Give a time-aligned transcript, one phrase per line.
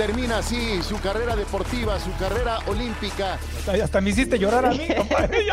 [0.00, 3.38] termina así su carrera deportiva, su carrera olímpica.
[3.82, 5.44] Hasta, me hiciste llorar a mí, compadre.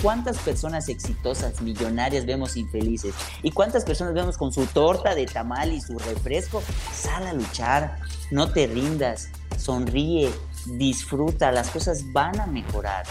[0.00, 3.14] ¿Cuántas personas exitosas, millonarias vemos infelices?
[3.42, 6.62] ¿Y cuántas personas vemos con su torta de tamal y su refresco?
[6.94, 7.98] Sal a luchar,
[8.30, 9.28] no te rindas,
[9.58, 10.30] sonríe,
[10.64, 13.04] disfruta, las cosas van a mejorar.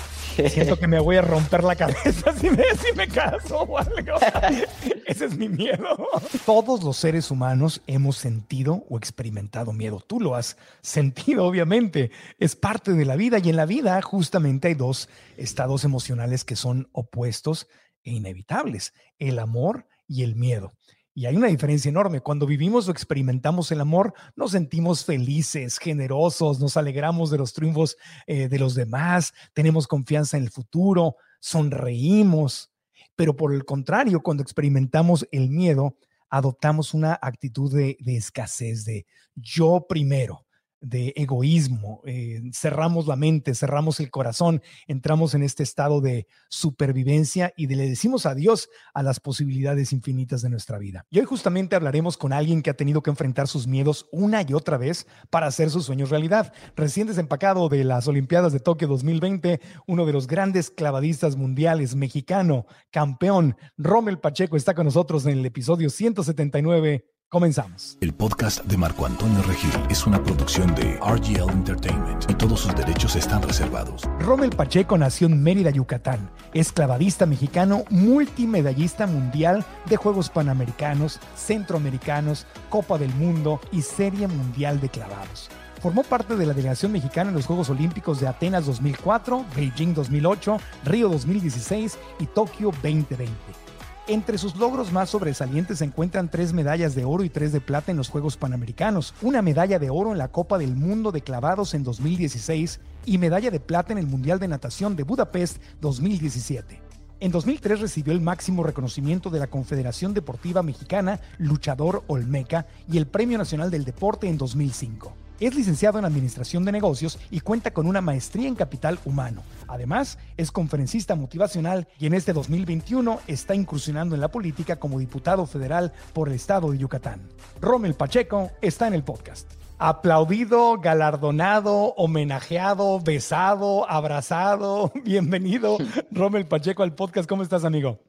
[0.49, 4.15] Siento que me voy a romper la cabeza si me, si me caso o algo.
[5.05, 6.07] Ese es mi miedo.
[6.45, 9.99] Todos los seres humanos hemos sentido o experimentado miedo.
[10.05, 12.11] Tú lo has sentido, obviamente.
[12.39, 16.55] Es parte de la vida y en la vida justamente hay dos estados emocionales que
[16.55, 17.67] son opuestos
[18.03, 20.73] e inevitables, el amor y el miedo.
[21.15, 22.21] Y hay una diferencia enorme.
[22.21, 27.97] Cuando vivimos o experimentamos el amor, nos sentimos felices, generosos, nos alegramos de los triunfos
[28.25, 32.72] eh, de los demás, tenemos confianza en el futuro, sonreímos.
[33.15, 35.95] Pero por el contrario, cuando experimentamos el miedo,
[36.29, 40.45] adoptamos una actitud de escasez, de yo primero
[40.83, 47.53] de egoísmo, eh, cerramos la mente, cerramos el corazón, entramos en este estado de supervivencia
[47.55, 51.05] y le decimos adiós a las posibilidades infinitas de nuestra vida.
[51.09, 54.53] Y hoy justamente hablaremos con alguien que ha tenido que enfrentar sus miedos una y
[54.53, 56.53] otra vez para hacer sus sueños realidad.
[56.75, 62.65] Recién desempacado de las Olimpiadas de Tokio 2020, uno de los grandes clavadistas mundiales, mexicano,
[62.91, 67.97] campeón, Rommel Pacheco está con nosotros en el episodio 179 Comenzamos.
[67.99, 72.75] El podcast de Marco Antonio Regil es una producción de RGL Entertainment y todos sus
[72.75, 74.03] derechos están reservados.
[74.19, 76.29] Rommel Pacheco nació en Mérida, Yucatán.
[76.53, 84.79] Es clavadista mexicano, multimedallista mundial de Juegos Panamericanos, Centroamericanos, Copa del Mundo y Serie Mundial
[84.79, 85.49] de Clavados.
[85.81, 90.57] Formó parte de la delegación mexicana en los Juegos Olímpicos de Atenas 2004, Beijing 2008,
[90.85, 93.62] Río 2016 y Tokio 2020.
[94.05, 97.89] Entre sus logros más sobresalientes se encuentran tres medallas de oro y tres de plata
[97.89, 101.73] en los Juegos Panamericanos, una medalla de oro en la Copa del Mundo de Clavados
[101.73, 106.81] en 2016 y medalla de plata en el Mundial de Natación de Budapest 2017.
[107.21, 113.07] En 2003 recibió el máximo reconocimiento de la Confederación Deportiva Mexicana Luchador Olmeca y el
[113.07, 115.13] Premio Nacional del Deporte en 2005.
[115.39, 119.41] Es licenciado en Administración de Negocios y cuenta con una maestría en Capital Humano.
[119.67, 125.45] Además, es conferencista motivacional y en este 2021 está incursionando en la política como diputado
[125.45, 127.21] federal por el estado de Yucatán.
[127.59, 129.51] Rommel Pacheco está en el podcast.
[129.79, 134.91] Aplaudido, galardonado, homenajeado, besado, abrazado.
[135.03, 135.77] Bienvenido,
[136.11, 137.27] Rommel Pacheco, al podcast.
[137.27, 137.99] ¿Cómo estás, amigo?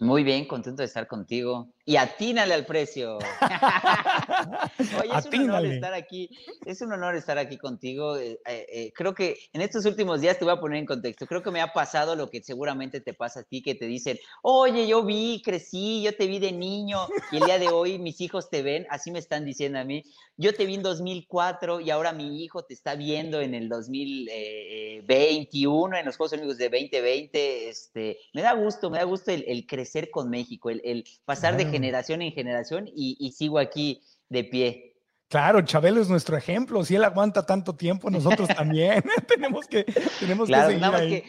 [0.00, 1.68] Muy bien, contento de estar contigo.
[1.84, 3.18] Y atínale al precio.
[5.00, 6.30] Oye, es un honor estar aquí.
[6.64, 8.16] Es un honor estar aquí contigo.
[8.16, 11.26] Eh, eh, eh, creo que en estos últimos días te voy a poner en contexto.
[11.26, 14.16] Creo que me ha pasado lo que seguramente te pasa a ti, que te dicen,
[14.42, 18.20] oye, yo vi, crecí, yo te vi de niño y el día de hoy mis
[18.20, 18.86] hijos te ven.
[18.88, 20.04] Así me están diciendo a mí.
[20.36, 25.96] Yo te vi en 2004 y ahora mi hijo te está viendo en el 2021,
[25.96, 27.68] en los Juegos Olímpicos de 2020.
[27.68, 32.22] Este, me da gusto, me da gusto el, crecer con México, el, pasar de generación
[32.22, 34.96] en generación y, sigo aquí de pie.
[35.28, 36.84] Claro, Chabelo es nuestro ejemplo.
[36.84, 39.84] Si él aguanta tanto tiempo, nosotros también tenemos que,
[40.20, 41.24] tenemos que seguir ahí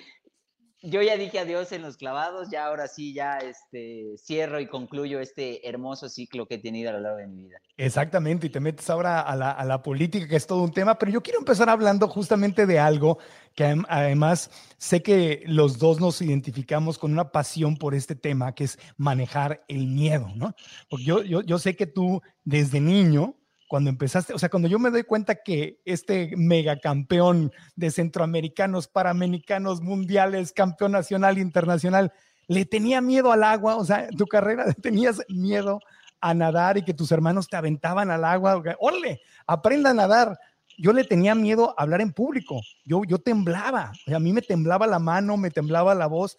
[0.85, 5.21] yo ya dije adiós en los clavados, ya ahora sí, ya este, cierro y concluyo
[5.21, 7.57] este hermoso ciclo que he tenido a lo largo de mi vida.
[7.77, 10.99] Exactamente, y te metes ahora a la, a la política, que es todo un tema,
[10.99, 13.17] pero yo quiero empezar hablando justamente de algo
[13.55, 18.65] que además sé que los dos nos identificamos con una pasión por este tema, que
[18.65, 20.53] es manejar el miedo, ¿no?
[20.89, 23.37] Porque yo, yo, yo sé que tú desde niño,
[23.73, 29.81] cuando empezaste, o sea, cuando yo me doy cuenta que este megacampeón de centroamericanos, paramericanos,
[29.81, 32.13] mundiales, campeón nacional, internacional,
[32.47, 35.79] le tenía miedo al agua, o sea, tu carrera tenías miedo
[36.21, 40.37] a nadar y que tus hermanos te aventaban al agua, órale, aprenda a nadar.
[40.77, 44.85] Yo le tenía miedo a hablar en público, yo, yo temblaba, a mí me temblaba
[44.85, 46.37] la mano, me temblaba la voz,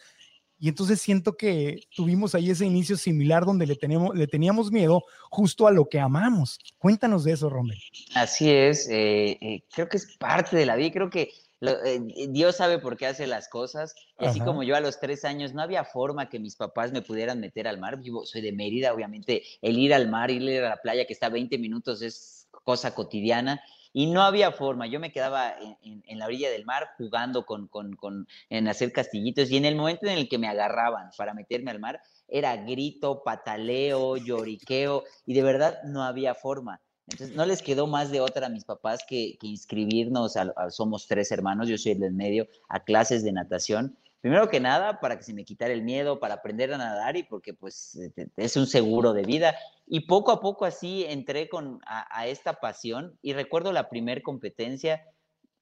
[0.64, 5.04] y entonces siento que tuvimos ahí ese inicio similar donde le, tenemos, le teníamos miedo
[5.28, 6.58] justo a lo que amamos.
[6.78, 7.78] Cuéntanos de eso, Romel.
[8.14, 12.00] Así es, eh, eh, creo que es parte de la vida, creo que eh,
[12.30, 13.94] Dios sabe por qué hace las cosas.
[14.16, 17.40] así como yo a los tres años no había forma que mis papás me pudieran
[17.40, 18.00] meter al mar.
[18.00, 21.26] Yo soy de Mérida, obviamente el ir al mar, ir a la playa que está
[21.26, 23.62] a 20 minutos es cosa cotidiana
[23.94, 24.86] y no había forma.
[24.86, 29.56] Yo me quedaba en, la orilla del mar jugando con, con, en hacer castillitos y
[29.56, 34.16] en el momento en el que me agarraban para meterme al mar, era grito, pataleo,
[34.16, 36.82] lloriqueo y de verdad no había forma.
[37.06, 40.34] Entonces no les quedó más de otra a mis papás que, inscribirnos,
[40.70, 45.00] somos tres hermanos, yo soy el del medio, a clases de natación primero que nada,
[45.00, 47.98] para que se me quitara el miedo, para aprender a nadar y porque pues
[48.38, 49.54] es un seguro de vida.
[49.86, 55.04] Y poco a poco así entré con, a, esta pasión y recuerdo la primer competencia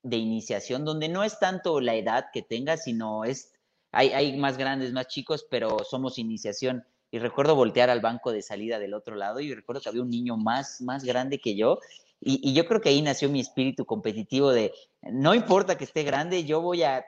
[0.04, 3.52] de iniciación donde no es tanto la edad que tengas, sino es,
[3.90, 8.42] hay, hay más grandes, más chicos, pero somos iniciación y recuerdo voltear al banco de
[8.42, 11.80] salida del otro lado y recuerdo que había un niño más, más grande que yo
[12.24, 14.72] y, yo creo que ahí nació mi espíritu competitivo de
[15.02, 17.04] no importa que esté grande, yo voy a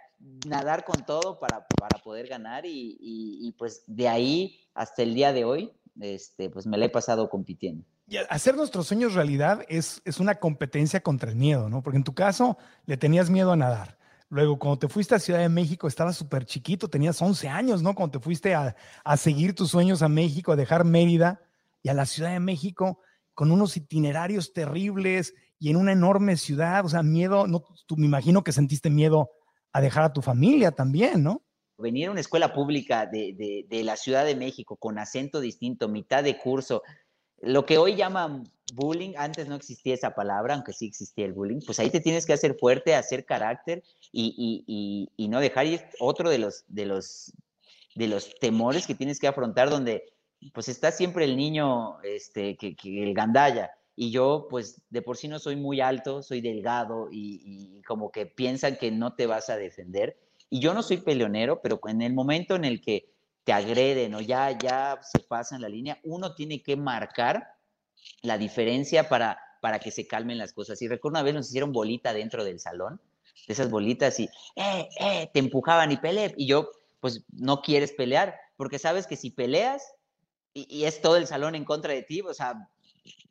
[0.47, 5.33] nadar con todo para, para poder ganar y, y, pues de ahí hasta el día
[5.33, 7.85] de hoy, este, pues me la he pasado compitiendo.
[8.07, 11.83] Y hacer nuestros sueños realidad es, es una competencia contra el miedo, ¿no?
[11.83, 13.99] Porque en tu caso le tenías miedo a nadar.
[14.29, 17.95] Luego, cuando te fuiste a Ciudad de México, estabas súper chiquito, tenías 11 años, ¿no?
[17.95, 18.75] Cuando te fuiste a,
[19.05, 21.41] a, seguir tus sueños a México, a dejar Mérida
[21.83, 22.99] y a la Ciudad de México
[23.33, 28.07] con unos itinerarios terribles y en una enorme ciudad, o sea, miedo, no, tú me
[28.07, 29.31] imagino que sentiste miedo
[29.75, 31.43] a dejar a tu familia también, ¿no?
[31.77, 36.23] Venir a una escuela pública de, de, la Ciudad de México con acento distinto, mitad
[36.23, 36.83] de curso,
[37.41, 41.59] lo que hoy llaman bullying, antes no existía esa palabra, aunque sí existía el bullying,
[41.67, 43.83] pues ahí te tienes que hacer fuerte, hacer carácter
[44.13, 47.33] y, y, y, no dejar ir otro de los, de, los,
[47.97, 50.05] de los temores que tienes que afrontar donde
[50.53, 53.73] pues está siempre el niño, este, que, que el gandaya.
[53.97, 58.11] Y yo, pues, de por sí no soy muy alto, soy delgado y, y, como
[58.11, 60.19] que piensan que no te vas a defender.
[60.51, 63.13] Y yo no soy peleonero, pero en el momento en el que
[63.45, 67.55] te agreden o ya, ya se pasan la línea, uno tiene que marcar
[68.23, 70.81] la diferencia para, para que se calmen las cosas.
[70.83, 73.01] Y recuerdo una vez nos hicieron bolita dentro del salón,
[73.47, 76.35] de esas bolitas, y eh, eh, te empujaban y peleé.
[76.37, 76.71] Y yo,
[77.01, 79.95] pues no quieres pelear, porque sabes que si peleas
[80.55, 82.69] y, es todo el salón en contra de ti, o sea,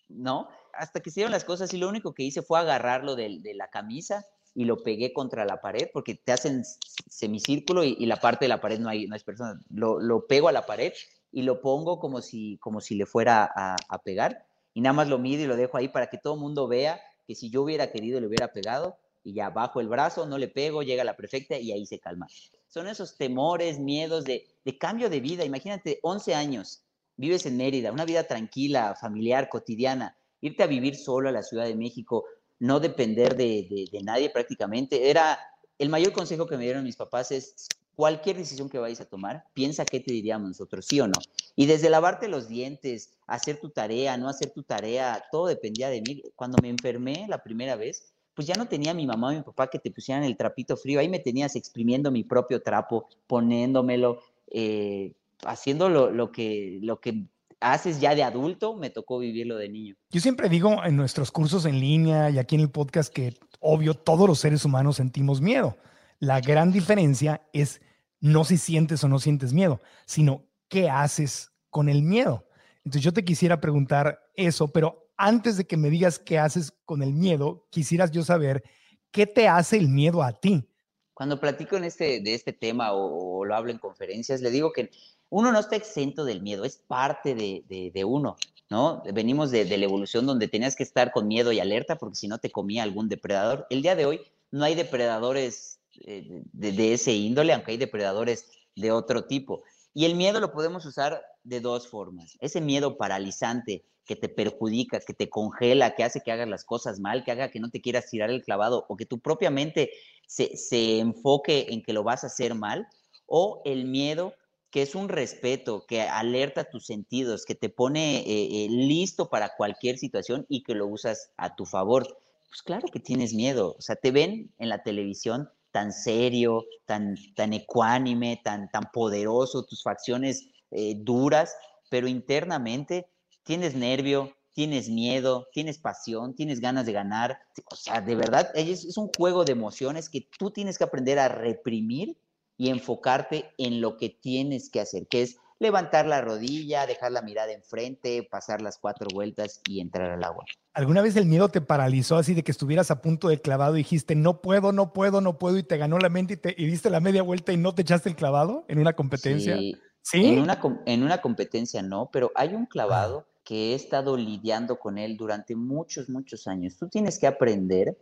[0.09, 0.49] ¿no?
[0.73, 3.53] Hasta que se dieron las cosas y lo único que hice fue agarrarlo de, de
[3.53, 4.25] la camisa
[4.55, 6.63] y lo pegué contra la pared, porque te hacen
[7.09, 9.59] semicírculo y, la parte de la pared no hay, no hay persona.
[9.69, 10.93] Lo, lo, pego a la pared
[11.31, 15.07] y lo pongo como si, como si le fuera a, a pegar y nada más
[15.07, 17.63] lo mido y lo dejo ahí para que todo el mundo vea que si yo
[17.63, 21.15] hubiera querido le hubiera pegado y ya bajo el brazo, no le pego, llega la
[21.15, 22.27] perfecta y ahí se calma.
[22.67, 25.45] Son esos temores, miedos de, de cambio de vida.
[25.45, 26.83] Imagínate, 11 años,
[27.18, 31.65] vives en Mérida, una vida tranquila, familiar, cotidiana, irte a vivir solo a la Ciudad
[31.65, 32.25] de México,
[32.60, 35.10] no depender de, de, nadie prácticamente.
[35.10, 35.39] Era
[35.77, 39.45] el mayor consejo que me dieron mis papás es cualquier decisión que vayas a tomar,
[39.54, 41.19] piensa qué te diríamos nosotros, sí o no.
[41.56, 46.01] Y desde lavarte los dientes, hacer tu tarea, no hacer tu tarea, todo dependía de
[46.01, 46.24] mí.
[46.36, 49.68] Cuando me enfermé la primera vez, pues ya no tenía mi mamá o mi papá
[49.68, 55.13] que te pusieran el trapito frío, ahí me tenías exprimiendo mi propio trapo, poniéndomelo, eh,
[55.45, 57.25] haciendo lo, lo, que, lo que
[57.60, 59.95] haces ya de adulto, me tocó vivirlo de niño.
[60.10, 63.94] Yo siempre digo en nuestros cursos en línea y aquí en el podcast que obvio
[63.94, 65.78] todos los seres humanos sentimos miedo
[66.24, 67.81] la gran diferencia es
[68.22, 72.48] no si sientes o no sientes miedo, sino qué haces con el miedo.
[72.78, 77.04] Entonces yo te quisiera preguntar eso, pero antes de que me digas qué haces con
[77.04, 78.63] el miedo, quisieras yo saber
[79.12, 80.66] qué te hace el miedo a ti.
[81.13, 84.72] Cuando platico en este, de este tema o, o lo hablo en conferencias, le digo
[84.72, 84.92] que
[85.33, 88.35] uno no está exento del miedo, es parte de, de, uno,
[88.69, 89.01] ¿no?
[89.13, 92.27] Venimos de, de, la evolución donde tenías que estar con miedo y alerta porque si
[92.27, 93.65] no te comía algún depredador.
[93.71, 94.21] El día de hoy
[94.51, 99.63] no hay depredadores eh, de, de, ese índole, aunque hay depredadores de otro tipo.
[99.95, 102.38] Y el miedo lo podemos usar de dos formas.
[102.39, 107.00] Ese miedo paralizante que te perjudica, que te congela, que hace que hagas las cosas
[107.00, 109.90] mal, que haga que no te quieras tirar el clavado o que tu propia mente
[110.28, 112.87] se, se enfoque en que lo vas a hacer mal.
[113.25, 114.35] O el miedo
[114.73, 119.56] que es un respeto, que alerta tus sentidos, que te pone eh, eh, listo para
[119.56, 122.07] cualquier situación y que lo usas a tu favor.
[122.49, 127.15] Pues claro que tienes miedo, o sea, te ven en la televisión tan serio, tan,
[127.35, 131.56] tan ecuánime, tan, tan poderoso, tus facciones eh, duras,
[131.92, 133.06] pero internamente
[133.44, 137.37] tienes nervio, tienes miedo, tienes pasión, tienes ganas de ganar.
[137.71, 141.19] O sea, de verdad, es, es un juego de emociones que tú tienes que aprender
[141.19, 142.18] a reprimir
[142.57, 147.22] y enfocarte en lo que tienes que hacer, que es levantar la rodilla, dejar la
[147.22, 150.45] mirada enfrente, pasar las cuatro vueltas y entrar al agua.
[150.74, 153.80] ¿Alguna vez el miedo te paralizó así de que estuvieras a punto de clavado y
[153.80, 156.66] dijiste, no puedo, no puedo, no puedo, y te ganó la mente y, te, y
[156.66, 159.57] diste la media vuelta y no te echaste el clavado en una competencia?
[159.57, 160.26] Sí, ¿Sí?
[160.26, 163.40] En, una, en una competencia no, pero hay un clavado ah.
[163.45, 166.78] que he estado lidiando con él durante muchos, muchos años.
[166.78, 167.98] Tú tienes que aprender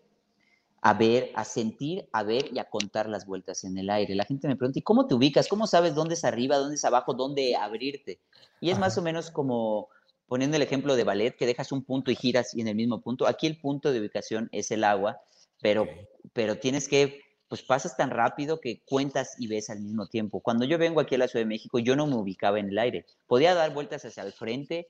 [0.82, 4.16] a ver, a sentir, a ver y a contar las vueltas en el aire.
[4.16, 5.48] La gente me pregunta, ¿y cómo te ubicas?
[5.48, 8.20] ¿Cómo sabes dónde es arriba, dónde es abajo, dónde abrirte?
[8.60, 8.82] Y es Ajá.
[8.82, 9.90] más o menos como
[10.28, 13.02] poniendo el ejemplo de ballet, que dejas un punto y giras y en el mismo
[13.02, 13.28] punto.
[13.28, 15.20] Aquí el punto de ubicación es el agua,
[15.62, 15.88] pero,
[16.34, 20.40] pero tienes que pues pasas tan rápido que cuentas y ves al mismo tiempo.
[20.40, 22.80] Cuando yo vengo aquí a la Ciudad de México, yo no me ubicaba en el
[22.80, 23.06] aire.
[23.28, 24.88] Podía dar vueltas hacia el frente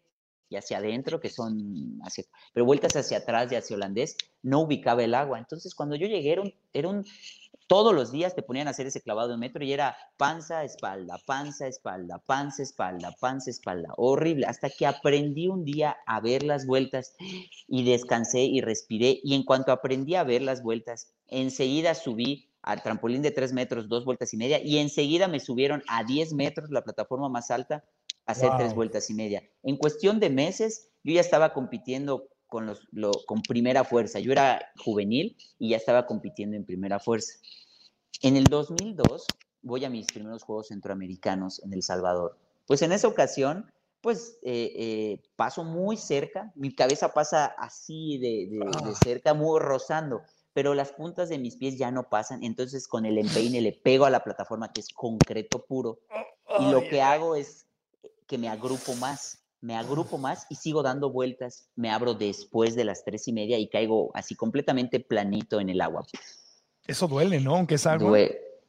[0.51, 5.01] y hacia adentro, que son, hacia, pero vueltas hacia atrás y hacia holandés, no ubicaba
[5.01, 5.39] el agua.
[5.39, 6.35] Entonces, cuando yo llegué,
[6.73, 7.05] era un,
[7.67, 11.17] todos los días te ponían a hacer ese clavado de metro y era panza, espalda,
[11.25, 13.93] panza, espalda, panza, espalda, panza, espalda.
[13.95, 17.15] Horrible, hasta que aprendí un día a ver las vueltas
[17.69, 19.21] y descansé y respiré.
[19.23, 23.87] Y en cuanto aprendí a ver las vueltas, enseguida subí al trampolín de tres metros,
[23.87, 27.83] dos vueltas y media, y enseguida me subieron a 10 metros, la plataforma más alta,
[28.25, 29.43] hacer tres vueltas y media.
[29.63, 34.19] En cuestión de meses, yo ya estaba compitiendo con, los, con primera fuerza.
[34.19, 37.39] Yo era juvenil y ya estaba compitiendo en primera fuerza.
[38.21, 39.27] En el 2002
[39.61, 42.37] voy a mis primeros Juegos Centroamericanos en El Salvador.
[42.67, 48.47] Pues en esa ocasión, pues eh, eh, paso muy cerca, mi cabeza pasa así de,
[48.49, 48.93] de ah.
[48.95, 50.21] cerca, muy rozando
[50.53, 54.05] pero las puntas de mis pies ya no pasan, entonces con el empeine le pego
[54.05, 55.99] a la plataforma que es concreto puro
[56.59, 57.67] y lo que hago es
[58.31, 62.85] que me agrupo más, me agrupo más y sigo dando vueltas, me abro después de
[62.85, 66.05] las tres y media y caigo así completamente planito en el agua.
[66.87, 67.57] Eso duele, ¿no?
[67.57, 68.15] Aunque es algo...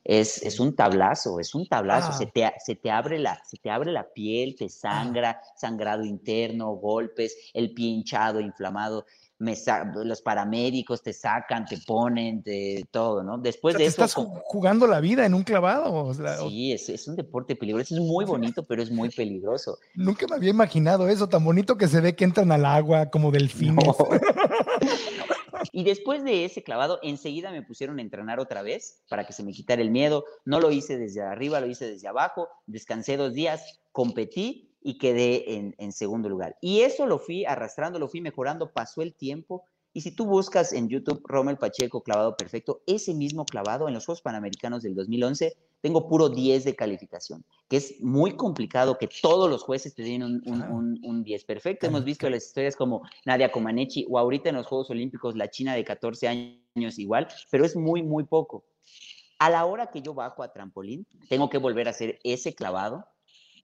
[0.04, 2.31] Es, es, un tablazo, es un tablazo, se, ah.
[2.35, 7.37] te, se, te abre la, se te abre la piel, te sangra, sangrado interno, golpes,
[7.54, 9.07] el pie hinchado, inflamado
[10.05, 13.39] los paramédicos te sacan, te ponen, de todo, ¿no?
[13.39, 14.05] Después de eso...
[14.05, 16.13] Estás jugando la vida en un clavado.
[16.49, 19.79] sí, es, es, un deporte peligroso, es muy bonito, pero es muy peligroso.
[19.95, 23.31] Nunca me había imaginado eso, tan bonito que se ve que entran al agua como
[23.31, 23.85] delfines.
[25.75, 29.43] Y después de ese clavado, enseguida me pusieron a entrenar otra vez para que se
[29.43, 30.25] me quitara el miedo.
[30.45, 32.49] No lo hice desde arriba, lo hice desde abajo.
[32.67, 36.57] Descansé dos días, competí y quedé en, segundo lugar.
[36.61, 39.65] Y eso lo fui arrastrando, lo fui mejorando, pasó el tiempo.
[39.95, 44.07] Y si tú buscas en YouTube Rommel Pacheco clavado perfecto, ese mismo clavado en los
[44.07, 49.51] Juegos Panamericanos del 2011, tengo puro 10 de calificación, que es muy complicado que todos
[49.51, 51.87] los jueces te den un, un, 10 perfecto.
[51.87, 55.75] Hemos visto las historias como Nadia Comaneci o ahorita en los Juegos Olímpicos la China
[55.75, 58.65] de 14 años igual, pero es muy, muy poco.
[59.39, 63.05] A la hora que yo bajo a trampolín, tengo que volver a hacer ese clavado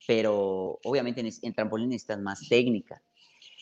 [0.07, 3.03] pero obviamente en, trampolín necesitas más técnica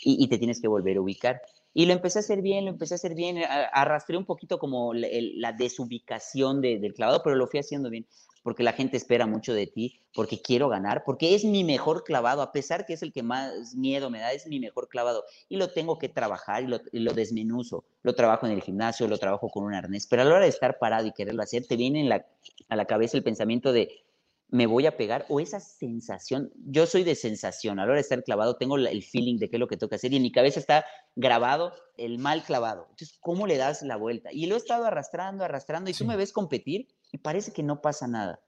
[0.02, 1.40] y, te tienes que volver a ubicar.
[1.72, 4.94] Y lo empecé a hacer bien, lo empecé a hacer bien, arrastré un poquito como
[4.94, 8.06] la, desubicación del clavado, pero lo fui haciendo bien,
[8.46, 12.42] porque la gente espera mucho de ti, porque quiero ganar, porque es mi mejor clavado,
[12.42, 15.56] a pesar que es el que más miedo me da, es mi mejor clavado, y
[15.56, 19.18] lo tengo que trabajar y lo, y lo desmenuzo, lo trabajo en el gimnasio, lo
[19.18, 21.74] trabajo con un arnés, pero a la hora de estar parado y quererlo hacer, te
[21.74, 22.24] viene en la,
[22.68, 24.05] a la cabeza el pensamiento de,
[24.48, 28.02] me voy a pegar o esa sensación, yo soy de sensación, a la hora de
[28.02, 30.22] estar clavado tengo el feeling de qué es lo que tengo que hacer y en
[30.22, 30.84] mi cabeza está
[31.16, 32.86] grabado el mal clavado.
[32.90, 34.30] Entonces, ¿cómo le das la vuelta?
[34.32, 37.80] Y lo he estado arrastrando, arrastrando y tú me ves competir y parece que no
[37.80, 38.40] pasa nada.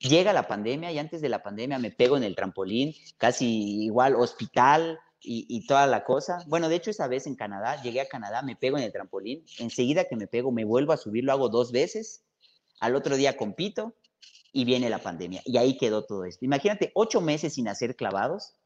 [0.00, 4.16] Llega la pandemia y antes de la pandemia me pego en el trampolín, casi igual
[4.16, 6.38] hospital y, y toda la cosa.
[6.46, 9.44] Bueno, de hecho esa vez en Canadá, llegué a Canadá, me pego en el trampolín,
[9.58, 12.24] enseguida que me pego me vuelvo a subir, lo hago dos veces,
[12.80, 13.94] al otro día compito
[14.58, 15.40] y viene la pandemia.
[15.44, 16.44] Y ahí quedó todo esto.
[16.44, 18.56] Imagínate, ocho meses sin hacer clavados,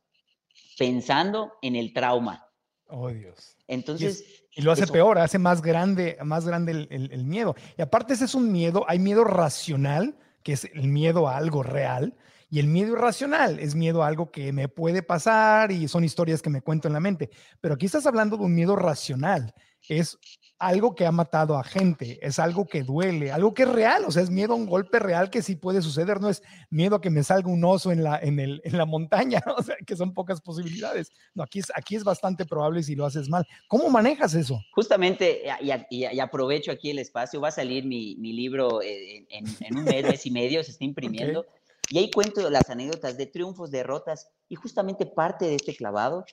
[0.79, 2.49] pensando en el trauma.
[2.87, 3.59] Oh, Dios.
[3.67, 4.25] Entonces.
[4.57, 7.55] Y, lo hace peor, hace más grande, más grande el, miedo.
[7.77, 11.63] Y aparte, ese es un miedo, hay miedo racional, que es el miedo a algo
[11.63, 12.17] real,
[12.49, 16.41] y el miedo irracional es miedo a algo que me puede pasar y son historias
[16.41, 17.29] que me cuento en la mente.
[17.61, 19.55] Pero aquí estás hablando de un miedo racional,
[19.91, 20.19] es
[20.63, 24.13] algo que ha matado a gente, es algo que duele, algo que es real, o
[24.13, 26.41] sea, es miedo a un golpe real que sí puede suceder, no es
[26.71, 29.61] miedo a que me salga un oso en la, en el, en la montaña, o
[29.61, 31.11] sea, que son pocas posibilidades.
[31.35, 33.45] No, aquí es, aquí es bastante probable si lo haces mal.
[33.67, 34.61] ¿Cómo manejas eso?
[34.73, 35.43] Justamente,
[35.91, 40.25] y, aprovecho aquí el espacio, va a salir mi, mi libro en, en, un mes,
[40.27, 41.45] y medio, se está imprimiendo.
[41.91, 46.25] Y ahí cuento las anécdotas de triunfos, derrotas, y justamente parte de este clavado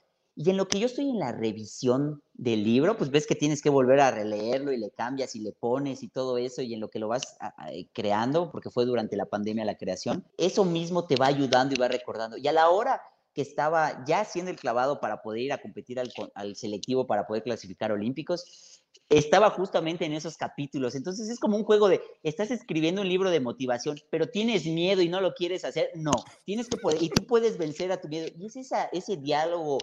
[0.42, 3.62] y en lo que yo estoy en la revisión del libro, pues ves que tienes
[3.62, 6.80] que volver a releerlo y le cambias y le pones y todo eso, y en
[6.80, 7.36] lo que lo vas
[7.70, 11.78] eh, creando, porque fue durante la pandemia la creación, eso mismo te va ayudando y
[11.78, 12.38] va recordando.
[12.38, 13.02] Y a la hora
[13.34, 17.28] que estaba ya haciendo el clavado para poder ir a competir al, al selectivo para
[17.28, 18.80] poder clasificar olímpicos,
[19.10, 20.96] estaba justamente en esos capítulos.
[20.96, 25.02] Entonces es como un juego de, estás escribiendo un libro de motivación, pero tienes miedo
[25.02, 25.90] y no lo quieres hacer.
[25.96, 26.14] No,
[26.46, 28.30] tienes que poder, y tú puedes vencer a tu miedo.
[28.38, 29.80] Y es esa, ese diálogo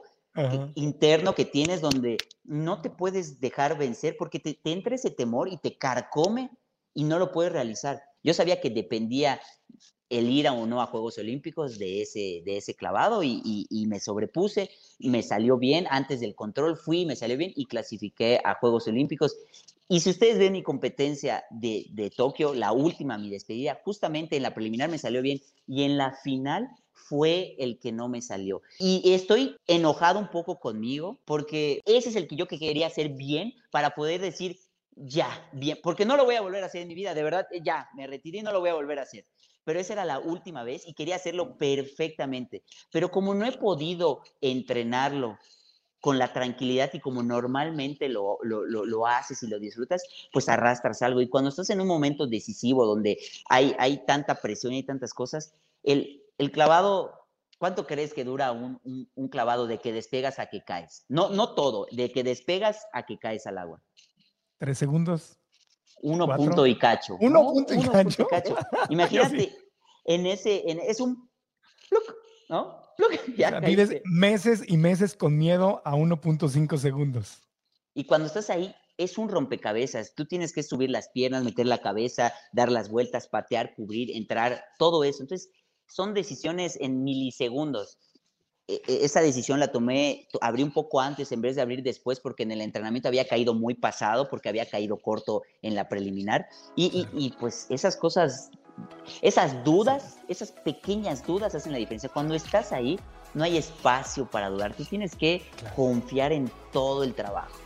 [0.74, 5.56] interno que tienes donde no te puedes dejar vencer porque te, entra ese temor y
[5.56, 6.50] te carcome
[6.94, 8.02] y no lo puedes realizar.
[8.22, 9.40] Yo sabía que dependía
[10.08, 13.98] el ir a o no a Juegos Olímpicos de ese, de ese clavado y, me
[13.98, 15.86] sobrepuse y me salió bien.
[15.90, 19.36] Antes del control fui, me salió bien y clasifiqué a Juegos Olímpicos.
[19.88, 24.42] Y si ustedes ven mi competencia de, de Tokio, la última, mi despedida, justamente en
[24.42, 28.62] la preliminar me salió bien y en la final fue el que no me salió.
[28.78, 33.54] Y estoy enojado un poco conmigo porque ese es el que yo quería hacer bien
[33.70, 34.58] para poder decir,
[34.96, 37.46] ya, bien, porque no lo voy a volver a hacer en mi vida, de verdad,
[37.62, 39.26] ya, me retiré y no lo voy a volver a hacer
[39.66, 42.62] pero esa era la última vez y quería hacerlo perfectamente.
[42.92, 45.38] Pero como no he podido entrenarlo
[46.00, 51.20] con la tranquilidad y como normalmente lo, lo, haces y lo disfrutas, pues arrastras algo.
[51.20, 55.52] Y cuando estás en un momento decisivo donde hay, hay tanta presión y tantas cosas,
[55.82, 57.12] el, el clavado,
[57.58, 58.80] ¿cuánto crees que dura un,
[59.14, 61.04] un, clavado de que despegas a que caes?
[61.08, 63.82] No, no todo, de que despegas a que caes al agua.
[64.58, 65.38] Tres segundos.
[66.02, 67.16] Uno punto y cacho.
[67.20, 68.26] Uno, punto, y cacho.
[68.90, 69.54] Imagínate,
[70.04, 71.28] en ese, en, es un
[72.48, 72.78] ¿no?
[73.36, 77.42] ya vives meses y meses con miedo a 1.5 segundos.
[77.94, 80.14] Y cuando estás ahí, es un rompecabezas.
[80.14, 84.64] Tú tienes que subir las piernas, meter la cabeza, dar las vueltas, patear, cubrir, entrar,
[84.78, 85.22] todo eso.
[85.22, 85.50] Entonces,
[85.86, 87.98] son decisiones en milisegundos.
[88.68, 92.18] E, e, esa decisión la tomé, abrí un poco antes en vez de abrir después
[92.18, 96.46] porque en el entrenamiento había caído muy pasado, porque había caído corto en la preliminar.
[96.74, 98.50] Y, y, pues esas cosas,
[99.22, 102.08] esas dudas, esas pequeñas dudas hacen la diferencia.
[102.08, 102.98] Cuando estás ahí,
[103.34, 104.74] no hay espacio para dudar.
[104.74, 105.42] Tú tienes que
[105.76, 107.56] confiar en todo el trabajo.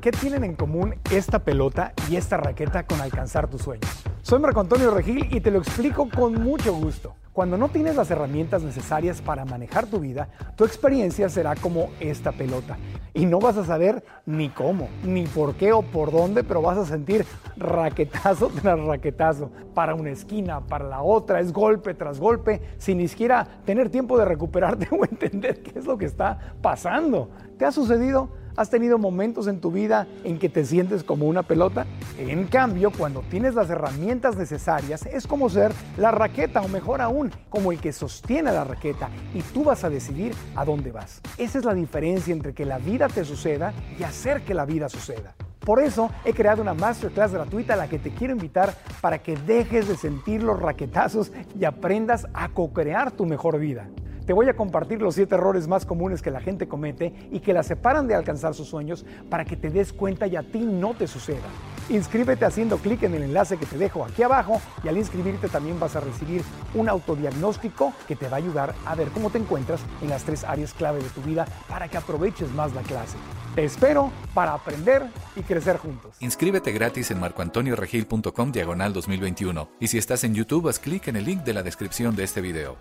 [0.00, 4.07] ¿Qué tienen en común esta pelota y esta raqueta con alcanzar tus sueños?
[4.28, 7.14] Soy Marco Antonio Regil y te lo explico con mucho gusto.
[7.32, 12.32] Cuando no tienes las herramientas necesarias para manejar tu vida, tu experiencia será como esta
[12.32, 12.76] pelota.
[13.14, 16.76] Y no vas a saber ni cómo, ni por qué o por dónde, pero vas
[16.76, 17.24] a sentir
[17.56, 19.50] raquetazo tras raquetazo.
[19.72, 24.18] Para una esquina, para la otra, es golpe tras golpe, sin ni siquiera tener tiempo
[24.18, 27.30] de recuperarte o entender qué es lo que está pasando.
[27.56, 28.28] ¿Te ha sucedido?
[28.58, 31.86] ¿Has tenido momentos en tu vida en que te sientes como una pelota?
[32.18, 37.30] En cambio, cuando tienes las herramientas necesarias, es como ser la raqueta o mejor aún,
[37.50, 41.20] como el que sostiene la raqueta y tú vas a decidir a dónde vas.
[41.36, 44.88] Esa es la diferencia entre que la vida te suceda y hacer que la vida
[44.88, 45.36] suceda.
[45.60, 49.36] Por eso he creado una masterclass gratuita a la que te quiero invitar para que
[49.36, 53.86] dejes de sentir los raquetazos y aprendas a co-crear tu mejor vida.
[54.28, 57.54] Te voy a compartir los siete errores más comunes que la gente comete y que
[57.54, 60.92] la separan de alcanzar sus sueños para que te des cuenta y a ti no
[60.92, 61.48] te suceda.
[61.88, 65.80] Inscríbete haciendo clic en el enlace que te dejo aquí abajo y al inscribirte también
[65.80, 66.42] vas a recibir
[66.74, 70.44] un autodiagnóstico que te va a ayudar a ver cómo te encuentras en las tres
[70.44, 73.16] áreas clave de tu vida para que aproveches más la clase.
[73.54, 76.16] Te espero para aprender y crecer juntos.
[76.20, 81.24] Inscríbete gratis en marcoantonioregil.com diagonal 2021 y si estás en YouTube haz clic en el
[81.24, 82.76] link de la descripción de este video.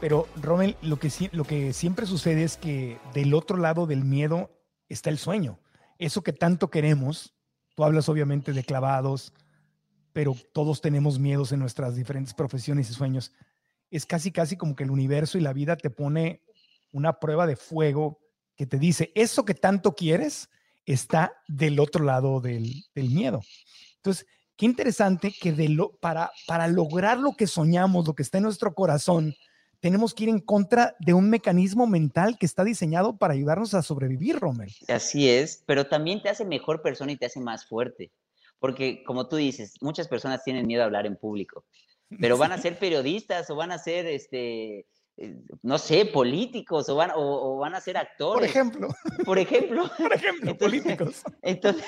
[0.00, 4.50] Pero, Rommel, lo que, lo que siempre sucede es que del otro lado del miedo
[4.88, 5.58] está el sueño.
[5.98, 7.34] Eso que tanto queremos,
[7.74, 9.32] tú hablas obviamente de clavados,
[10.12, 13.32] pero todos tenemos miedos en nuestras diferentes profesiones y sueños.
[13.90, 16.42] Es casi, casi como que el universo y la vida te pone
[16.92, 18.20] una prueba de fuego
[18.56, 20.48] que te dice, eso que tanto quieres
[20.86, 23.40] está del otro lado del, miedo.
[23.96, 28.38] Entonces, qué interesante que de lo, para, para lograr lo que soñamos, lo que está
[28.38, 29.34] en nuestro corazón,
[29.80, 33.82] tenemos que ir en contra de un mecanismo mental que está diseñado para ayudarnos a
[33.82, 34.74] sobrevivir, Rommel.
[34.88, 38.10] Así es, pero también te hace mejor persona y te hace más fuerte.
[38.58, 41.64] Porque, como tú dices, muchas personas tienen miedo a hablar en público,
[42.20, 44.86] pero van a ser periodistas o van a ser este,
[45.20, 48.34] eh, no sé, políticos o van, o, van a ser actores.
[48.34, 48.88] Por ejemplo.
[49.24, 49.90] Por ejemplo.
[49.98, 51.22] Por ejemplo, políticos.
[51.42, 51.84] Entonces,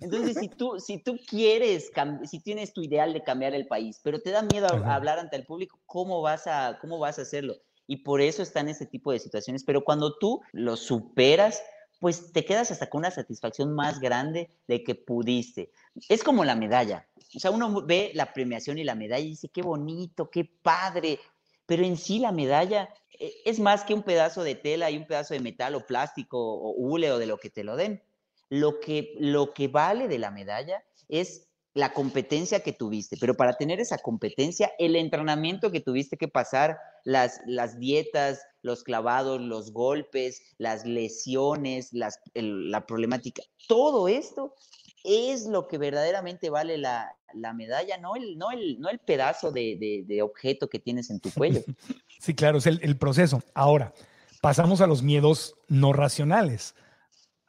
[0.00, 1.90] entonces si, tú, si tú quieres,
[2.24, 5.36] si tienes tu ideal de cambiar el país, pero te da miedo a, hablar ante
[5.36, 7.56] el público, ¿cómo vas, a, ¿cómo vas a hacerlo?
[7.86, 9.64] Y por eso están ese tipo de situaciones.
[9.64, 11.62] Pero cuando tú lo superas,
[11.98, 15.72] pues te quedas hasta con una satisfacción más grande de que pudiste.
[16.08, 17.08] Es como la medalla.
[17.34, 21.18] O sea, uno ve la premiación y la medalla y dice, qué bonito, qué padre,
[21.66, 22.88] pero en sí la medalla
[23.18, 26.38] eh, es más que un pedazo de tela y un pedazo de metal o plástico
[26.38, 28.02] o hule o de lo que te lo den.
[28.50, 33.54] Lo que, lo que vale de la medalla es la competencia que tuviste, pero para
[33.54, 39.72] tener esa competencia, el entrenamiento que tuviste que pasar, las, las dietas, los clavados, los
[39.72, 44.54] golpes, las lesiones, las, la problemática, todo esto
[45.04, 47.16] es lo que verdaderamente vale la,
[47.54, 51.60] medalla, no el, no el, no el pedazo de, objeto que tienes en tu cuello.
[52.20, 53.42] Sí, claro, es el, proceso.
[53.54, 53.94] Ahora,
[54.42, 56.74] pasamos a los miedos no racionales.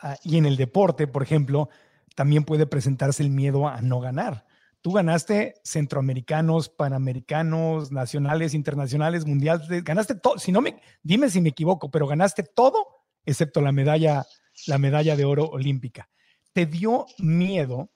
[0.01, 1.69] Ah, y en el deporte, por ejemplo,
[2.15, 4.45] también puede presentarse el miedo a no ganar.
[4.81, 10.39] Tú ganaste centroamericanos, panamericanos, nacionales, internacionales, mundiales, ganaste todo.
[10.39, 14.25] Si no me, dime si me equivoco, pero ganaste todo excepto la medalla,
[14.67, 16.09] la medalla de oro olímpica.
[16.53, 17.91] ¿Te dio miedo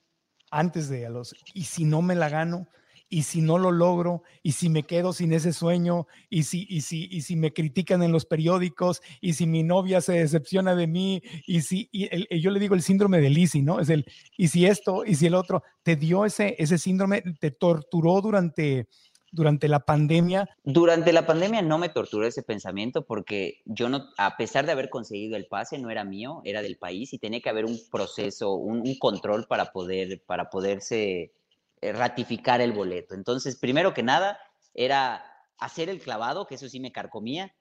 [0.50, 2.68] antes de los, y si no me la gano?
[3.08, 6.80] Y si no lo logro, y si me quedo sin ese sueño, y si, y
[6.80, 10.86] si, y si me critican en los periódicos, y si mi novia se decepciona de
[10.86, 13.80] mí, y si y yo le digo el síndrome de Lizzie, ¿no?
[13.80, 17.50] Es el, y si esto, y si el otro, te dio ese, ese síndrome, te
[17.50, 18.88] torturó durante,
[19.30, 20.48] durante la pandemia?
[20.64, 24.90] Durante la pandemia no me torturó ese pensamiento porque yo no, a pesar de haber
[24.90, 28.54] conseguido el pase, no era mío, era del país y tenía que haber un proceso,
[28.54, 31.32] un, un control para poder, para poderse
[31.82, 33.14] ratificar el boleto.
[33.14, 34.38] Entonces, primero que nada,
[34.74, 35.24] era
[35.58, 37.54] hacer el clavado, que eso sí me carcomía,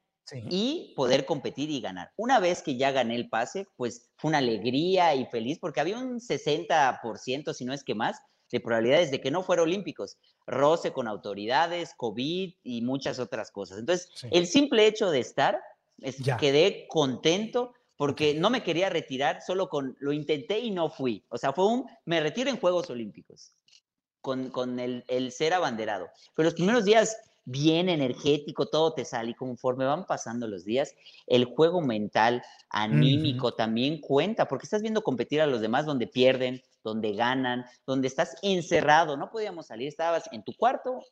[0.50, 2.12] y poder competir y ganar.
[2.18, 6.00] Una vez que ya gané el pase, pues fue una alegría y feliz, porque había
[6.00, 8.20] un 60%, si no es que más,
[8.52, 10.18] de probabilidades de que no fuera olímpicos.
[10.48, 13.80] Roce con autoridades, COVID y muchas otras cosas.
[13.80, 15.60] Entonces, el simple hecho de estar,
[16.02, 21.24] es, quedé contento porque no me quería retirar, solo con, lo intenté y no fui.
[21.30, 23.54] O sea, fue un, me retiro en Juegos Olímpicos
[24.26, 26.10] con, el, ser abanderado.
[26.34, 30.96] Pero los primeros días bien energético, todo te sale y conforme van pasando los días,
[31.28, 36.64] el juego mental, anímico también cuenta, porque estás viendo competir a los demás donde pierden,
[36.84, 41.04] donde ganan, donde estás encerrado, no podíamos salir, estabas en tu cuarto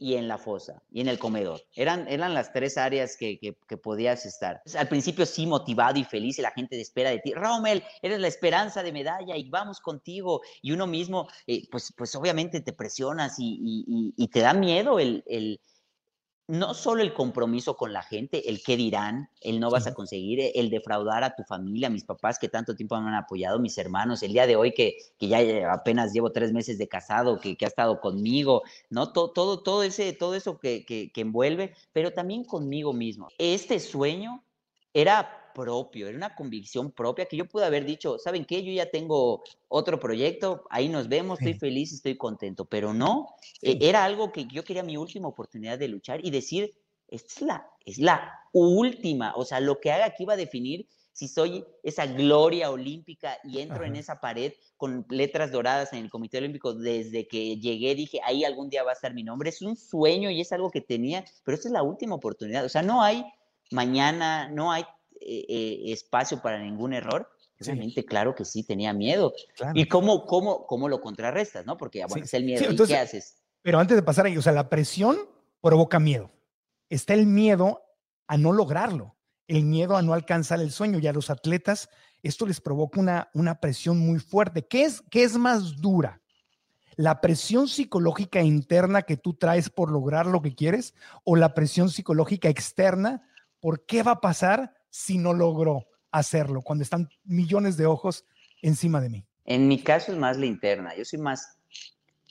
[0.00, 1.60] y en la fosa y en el comedor.
[1.74, 4.62] Eran, eran las tres áreas que, que, podías estar.
[4.76, 8.28] Al principio sí motivado y feliz y la gente espera de ti, Rommel, eres la
[8.28, 10.40] esperanza de medalla y vamos contigo.
[10.62, 15.22] Y uno mismo, eh, pues, pues obviamente te presionas y, y te da miedo el,
[15.26, 15.60] el
[16.48, 20.50] no solo el compromiso con la gente, el qué dirán, el no vas a conseguir,
[20.54, 24.22] el defraudar a tu familia, mis papás que tanto tiempo me han apoyado, mis hermanos,
[24.22, 27.66] el día de hoy que, que ya apenas llevo tres meses de casado, que, que
[27.66, 29.12] ha estado conmigo, ¿no?
[29.12, 33.28] Todo, todo, todo, ese, todo eso que, que, que envuelve, pero también conmigo mismo.
[33.36, 34.42] Este sueño
[34.92, 38.62] era propio, era una convicción propia que yo pude haber dicho, ¿saben qué?
[38.62, 43.76] Yo ya tengo otro proyecto, ahí nos vemos, estoy feliz, estoy contento, pero no, e,
[43.80, 46.74] era algo que yo quería mi última oportunidad de luchar y decir,
[47.08, 50.86] esta es la, es la última, o sea, lo que haga aquí va a definir
[51.18, 56.10] si soy esa gloria olímpica y entro en esa pared con letras doradas en el
[56.10, 59.60] Comité Olímpico desde que llegué, dije, ahí algún día va a estar mi nombre, es
[59.60, 62.82] un sueño y es algo que tenía, pero esta es la última oportunidad, o sea,
[62.82, 63.24] no hay
[63.70, 64.82] mañana, no hay
[65.20, 69.34] eh, eh, espacio para ningún error, obviamente, claro que sí, tenía miedo.
[69.74, 71.76] ¿Y cómo, cómo, cómo lo contrarrestas, no?
[71.76, 72.70] Porque, bueno, es el miedo.
[72.70, 73.36] ¿Y qué haces?
[73.62, 75.18] Pero antes de pasar ahí, o sea, la presión
[75.60, 76.30] provoca miedo.
[76.88, 77.82] Está el miedo
[78.26, 80.98] a no lograrlo, el miedo a no alcanzar el sueño.
[80.98, 81.88] Y a los atletas
[82.22, 84.66] esto les provoca una, una presión muy fuerte.
[84.66, 86.20] ¿Qué es, ¿Qué es más dura?
[86.96, 91.90] ¿La presión psicológica interna que tú traes por lograr lo que quieres o la presión
[91.90, 93.27] psicológica externa
[93.60, 98.24] por qué va a pasar si no logro hacerlo cuando están millones de ojos
[98.62, 99.24] encima de mí?
[99.44, 100.94] En mi caso es más la interna.
[100.96, 101.58] Yo soy más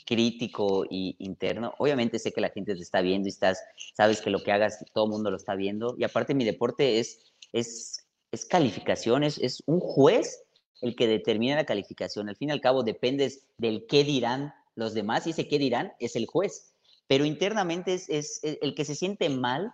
[0.06, 1.74] crítico y interno.
[1.78, 3.62] Obviamente sé que la gente te está viendo y estás,
[3.94, 5.96] sabes que lo que hagas todo el mundo lo está viendo.
[5.98, 7.20] Y aparte mi deporte es,
[7.52, 10.44] es, es calificación, es, un juez
[10.82, 12.30] el que determina la calificación.
[12.30, 15.94] Al fin y al cabo dependes del qué dirán los demás y ese qué dirán
[16.00, 16.74] es el juez.
[17.08, 19.74] Pero internamente es, es el que se siente mal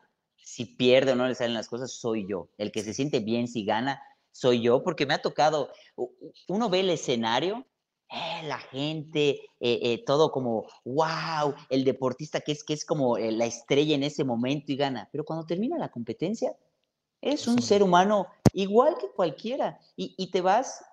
[0.54, 2.48] si pierde o no le salen las cosas, soy yo.
[2.60, 4.00] El que se siente bien si gana,
[4.32, 5.72] soy yo, porque me ha tocado,
[6.48, 7.66] uno ve el escenario,
[8.08, 13.18] eh, la gente, eh, eh, todo como, wow, el deportista que es, que es como
[13.18, 15.10] la estrella en ese momento y gana.
[15.12, 16.56] Pero cuando termina la competencia,
[17.20, 19.80] es un ser humano igual que cualquiera.
[19.96, 20.86] Y, te vas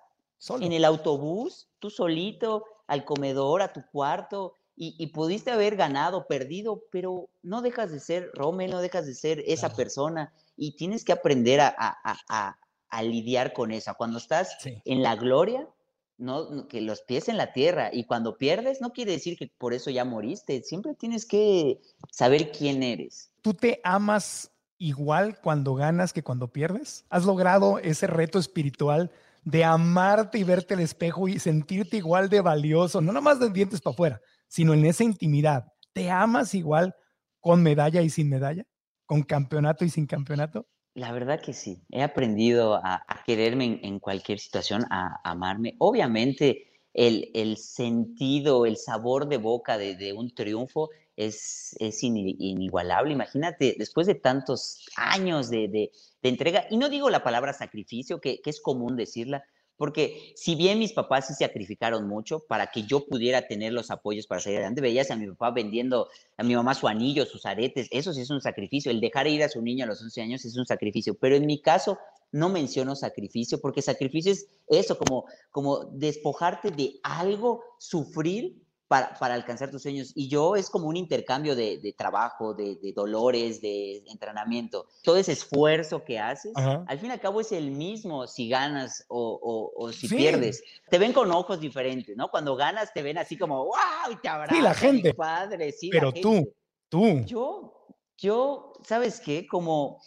[0.59, 6.85] en el autobús, tú solito, al comedor, a tu cuarto, y, pudiste haber ganado, perdido,
[6.91, 11.13] pero no dejas de ser Rommel, no dejas de ser esa persona y tienes que
[11.13, 12.57] aprender a,
[13.03, 13.93] lidiar con eso.
[13.99, 15.69] Cuando estás en la gloria,
[16.17, 19.75] no, que los pies en la tierra y cuando pierdes no quiere decir que por
[19.75, 23.31] eso ya moriste, siempre tienes que saber quién eres.
[23.43, 27.05] ¿Tú te amas igual cuando ganas que cuando pierdes?
[27.11, 29.11] ¿Has logrado ese reto espiritual
[29.45, 33.81] de amarte y verte al espejo y sentirte igual de valioso, no nomás de dientes
[33.81, 35.73] para afuera, sino en esa intimidad.
[35.95, 36.95] ¿Te amas igual
[37.39, 38.67] con medalla y sin medalla?
[39.07, 40.67] ¿Con campeonato y sin campeonato?
[40.95, 41.83] La verdad que sí.
[41.91, 45.77] He aprendido a, quererme en, cualquier situación, a, amarme.
[45.79, 53.13] Obviamente, el, sentido, el sabor de boca de, un triunfo es, es inigualable.
[53.13, 58.51] Imagínate, después de tantos años de, entrega, y no digo la palabra sacrificio, que, que
[58.51, 59.45] es común decirla,
[59.81, 64.27] porque si bien mis papás sí sacrificaron mucho para que yo pudiera tener los apoyos
[64.27, 67.89] para salir adelante, veías a mi papá vendiendo a mi mamá su anillo, sus aretes,
[67.91, 70.45] eso sí es un sacrificio, el dejar ir a su niño a los 11 años
[70.45, 71.97] es un sacrificio, pero en mi caso
[72.31, 79.71] no menciono sacrificio, porque sacrificio es eso, como, como despojarte de algo, sufrir para, alcanzar
[79.71, 80.11] tus sueños.
[80.17, 84.89] Y yo es como un intercambio de, trabajo, de, dolores, de entrenamiento.
[85.05, 89.05] Todo ese esfuerzo que haces, al fin y al cabo es el mismo si ganas
[89.07, 90.65] o, si pierdes.
[90.91, 92.33] Te ven con ojos diferentes, ¿no?
[92.33, 94.57] Cuando ganas te ven así como, wow, y te abrazan.
[94.57, 95.15] Sí, la gente.
[95.15, 96.53] Padre, sí, Pero tú,
[96.89, 97.23] tú.
[97.27, 97.87] Yo,
[98.19, 99.47] yo, ¿sabes qué?
[99.47, 100.03] Como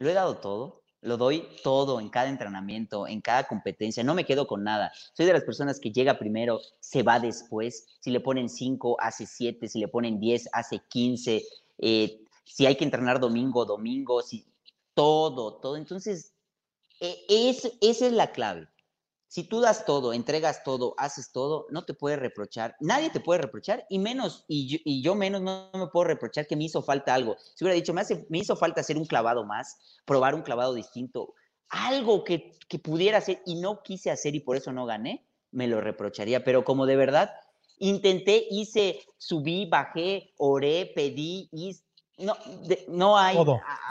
[0.00, 4.24] lo he dado todo lo doy todo en cada entrenamiento, en cada competencia, no me
[4.24, 4.90] quedo con nada.
[5.12, 7.86] Soy de las personas que llega primero, se va después.
[8.00, 11.44] Si le ponen 5, hace 7, si le ponen 10, hace 15.
[11.78, 14.46] Eh, si hay que entrenar domingo, domingo, si,
[14.94, 15.76] todo, todo.
[15.76, 16.32] Entonces,
[17.00, 18.66] e, es, esa es la clave.
[19.34, 22.76] Si tú das todo, entregas todo, haces todo, no te puedes reprochar.
[22.78, 26.62] Nadie te puede reprochar y menos, y yo, menos no, me puedo reprochar que me
[26.62, 27.34] hizo falta algo.
[27.56, 30.72] Si hubiera dicho, me, hace, me hizo falta hacer un clavado más, probar un clavado
[30.72, 31.34] distinto,
[31.68, 35.66] algo que, que pudiera hacer y no quise hacer y por eso no gané, me
[35.66, 36.44] lo reprocharía.
[36.44, 37.34] Pero como de verdad
[37.80, 41.82] intenté, hice, subí, bajé, oré, pedí, hice,
[42.18, 42.36] no,
[42.86, 43.36] no hay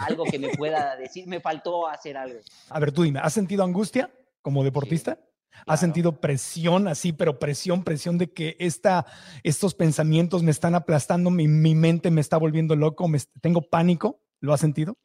[0.08, 2.40] algo que me pueda decir, me faltó hacer algo.
[2.70, 4.10] A ver, tú dime, ¿has sentido angustia
[4.42, 5.20] como deportista?
[5.66, 9.06] ¿Has sentido presión así, pero presión, presión de que esta,
[9.44, 14.20] estos pensamientos me están aplastando, mi, mi mente me está volviendo loco, me, tengo pánico?
[14.40, 14.98] ¿Lo has sentido?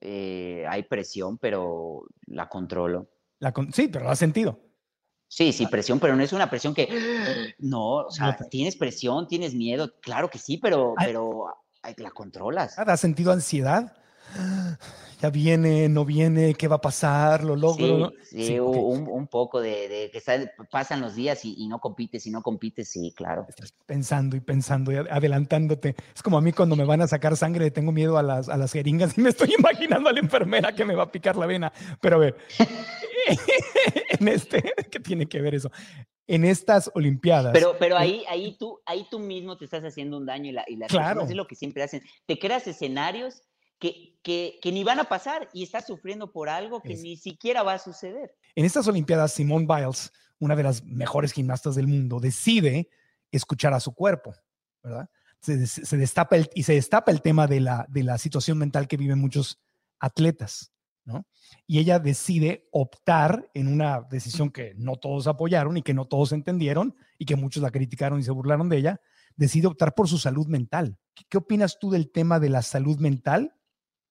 [0.00, 3.08] Eh, hay presión, pero la controlo.
[3.38, 4.60] La sí, pero lo has sentido.
[5.28, 6.88] Sí, sí, presión, pero no es una presión que,
[7.58, 11.46] no, o sea, tienes presión, tienes miedo, claro que sí, pero, pero
[11.96, 12.78] la controlas.
[12.78, 13.96] ¿Has sentido ansiedad?
[15.20, 18.12] Ya viene, no viene, qué va a pasar, lo logro.
[18.22, 20.22] Sí, un, poco de, que
[20.70, 23.46] pasan los días y, no compites y no compites, sí, claro.
[23.48, 25.94] Estás pensando y pensando y adelantándote.
[26.14, 28.56] Es como a mí cuando me van a sacar sangre, tengo miedo a las, a
[28.56, 31.46] las jeringas y me estoy imaginando a la enfermera que me va a picar la
[31.46, 31.72] vena.
[32.00, 32.36] Pero a ver,
[34.20, 35.70] en este, ¿qué tiene que ver eso?
[36.26, 37.52] En estas Olimpiadas.
[37.54, 40.64] Pero, pero ahí, ahí, tú, ahí tú mismo te estás haciendo un daño y, la,
[40.66, 41.22] y las claro.
[41.22, 42.02] es lo que siempre hacen.
[42.26, 43.42] Te creas escenarios
[43.78, 47.62] que, que, que, ni van a pasar y estás sufriendo por algo que ni siquiera
[47.62, 48.34] va a suceder.
[48.54, 52.88] En estas Olimpiadas, Simone Biles, una de las mejores gimnastas del mundo, decide
[53.30, 54.34] escuchar a su cuerpo,
[54.82, 55.08] ¿verdad?
[55.40, 55.56] Se,
[55.96, 59.20] destapa el, y se destapa el tema de la, de la situación mental que viven
[59.20, 59.60] muchos
[60.00, 60.72] atletas,
[61.04, 61.24] ¿no?
[61.68, 66.32] Y ella decide optar en una decisión que no todos apoyaron y que no todos
[66.32, 69.00] entendieron y que muchos la criticaron y se burlaron de ella,
[69.36, 70.98] decide optar por su salud mental.
[71.14, 73.54] ¿Qué, qué opinas tú del tema de la salud mental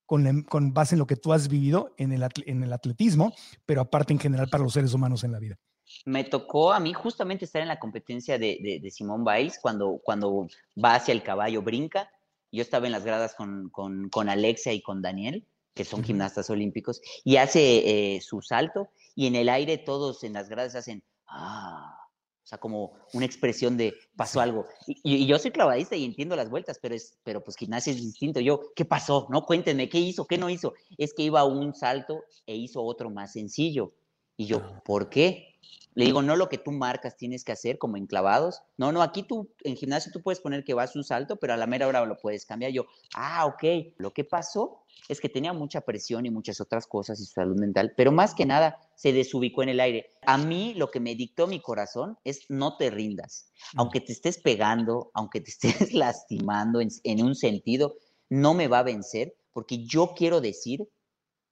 [0.06, 3.34] con, base en lo que tú has vivido en el, en el atletismo,
[3.66, 5.58] pero aparte en general para los seres humanos en la vida.
[6.06, 10.00] Me tocó a mí justamente estar en la competencia de, de, de Simón Biles cuando,
[10.04, 10.48] cuando
[10.84, 12.10] va hacia el caballo, brinca.
[12.52, 16.50] Yo estaba en las gradas con, con, con Alexia y con Daniel, que son gimnastas
[16.50, 21.04] olímpicos, y hace eh, su salto y en el aire todos en las gradas hacen,
[21.28, 22.05] ah,
[22.46, 24.68] o sea, como una expresión de pasó algo.
[24.86, 28.40] Y, yo soy clavadista y entiendo las vueltas, pero, es, pero pues gimnasia es distinto.
[28.40, 29.26] Yo, ¿qué pasó?
[29.32, 30.28] No, cuéntenme, ¿qué hizo?
[30.28, 30.76] ¿Qué no hizo?
[31.00, 33.94] Es que iba a un salto e hizo otro más sencillo.
[34.38, 34.84] Y yo, ah.
[34.86, 35.55] ¿por qué?
[35.96, 38.62] Le digo, no lo que tú marcas tienes que hacer como en clavados.
[38.76, 41.58] No, no, aquí tú, en gimnasio tú puedes poner que vas un salto, pero a
[41.58, 42.72] la mera hora lo puedes cambiar.
[42.74, 43.94] Yo, ah, ok.
[43.98, 47.58] Lo que pasó es que tenía mucha presión y muchas otras cosas y su salud
[47.58, 50.12] mental, pero más que nada se desubicó en el aire.
[50.26, 53.50] A mí lo que me dictó mi corazón es no te rindas.
[53.76, 57.96] Aunque te estés pegando, aunque te estés lastimando en, un sentido,
[58.30, 60.90] no me va a vencer porque yo quiero decir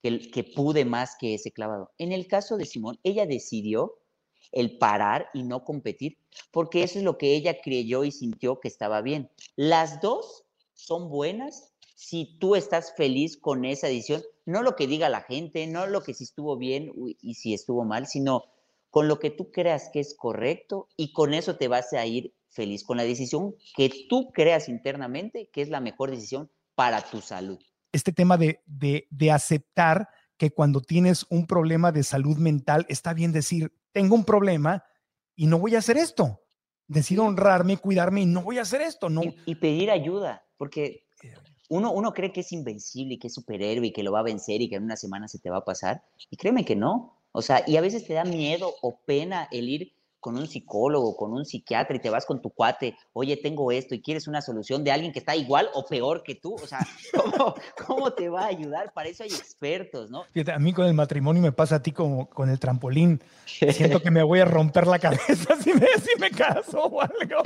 [0.01, 1.93] que, que pude más que ese clavado.
[1.97, 4.02] En el caso de Simón, ella decidió
[4.53, 6.17] el parar y no competir,
[6.51, 9.29] porque eso es lo que ella creyó y sintió que estaba bien.
[9.55, 15.09] Las dos son buenas si tú estás feliz con esa decisión, no lo que diga
[15.09, 18.43] la gente, no lo que si estuvo bien y si estuvo mal, sino
[18.89, 22.33] con lo que tú creas que es correcto y con eso te vas a ir
[22.49, 27.21] feliz, con la decisión que tú creas internamente que es la mejor decisión para tu
[27.21, 27.59] salud.
[27.91, 33.31] Este tema de, de, aceptar que cuando tienes un problema de salud mental, está bien
[33.31, 34.83] decir, tengo un problema
[35.35, 36.41] y no voy a hacer esto.
[36.87, 39.09] Decido honrarme, cuidarme y no voy a hacer esto.
[39.09, 39.21] No.
[39.45, 41.05] y pedir ayuda, porque
[41.69, 44.61] uno, cree que es invencible y que es superhéroe y que lo va a vencer
[44.61, 46.03] y que en una semana se te va a pasar.
[46.29, 47.19] Y créeme que no.
[47.31, 51.17] O sea, y a veces te da miedo o pena el ir con un psicólogo,
[51.17, 54.41] con un psiquiatra y te vas con tu cuate, oye, tengo esto y quieres una
[54.41, 56.79] solución de alguien que está igual o peor que tú, o sea,
[57.13, 57.53] ¿cómo,
[57.85, 58.93] cómo te va a ayudar?
[58.93, 60.23] Para eso hay expertos, ¿no?
[60.31, 63.21] Fíjate, a mí con el matrimonio me pasa a ti como con el trampolín.
[63.45, 67.43] Siento que me voy a romper la cabeza si me, si me caso o algo.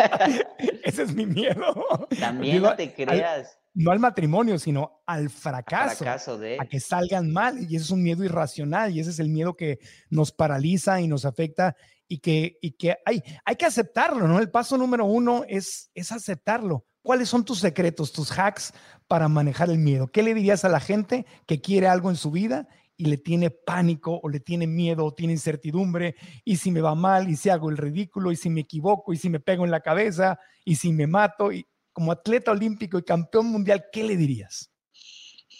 [0.84, 2.08] Ese es mi miedo.
[2.20, 3.58] También no te creas.
[3.74, 6.58] no al matrimonio, sino al fracaso, fracaso de...
[6.60, 7.58] a que salgan mal.
[7.60, 9.80] Y ese es un miedo irracional y ese es el miedo que
[10.12, 11.76] nos paraliza y nos afecta
[12.08, 14.40] y que, y que hay, hay que aceptarlo, ¿no?
[14.40, 16.86] El paso número uno es, es aceptarlo.
[17.02, 18.74] ¿Cuáles son tus secretos, tus hacks
[19.08, 20.08] para manejar el miedo?
[20.08, 22.68] ¿Qué le dirías a la gente que quiere algo en su vida
[22.98, 26.16] y le tiene pánico o le tiene miedo o tiene incertidumbre?
[26.44, 29.18] Y si me va mal, y si hago el ridículo, y si me equivoco, y
[29.18, 33.04] si me pego en la cabeza, y si me mato, y como atleta olímpico y
[33.04, 34.70] campeón mundial, ¿qué le dirías?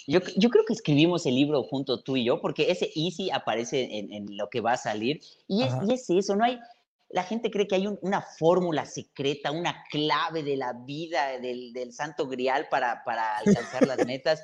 [0.08, 4.00] Yo, yo, creo que escribimos el libro junto tú y yo, porque ese easy aparece
[4.00, 5.22] en, en lo que va a salir.
[5.50, 6.60] Y es, y es, eso, no hay.
[7.10, 11.92] La gente cree que hay una fórmula secreta, una clave de la vida del, del
[11.92, 14.42] santo grial para, para alcanzar las metas.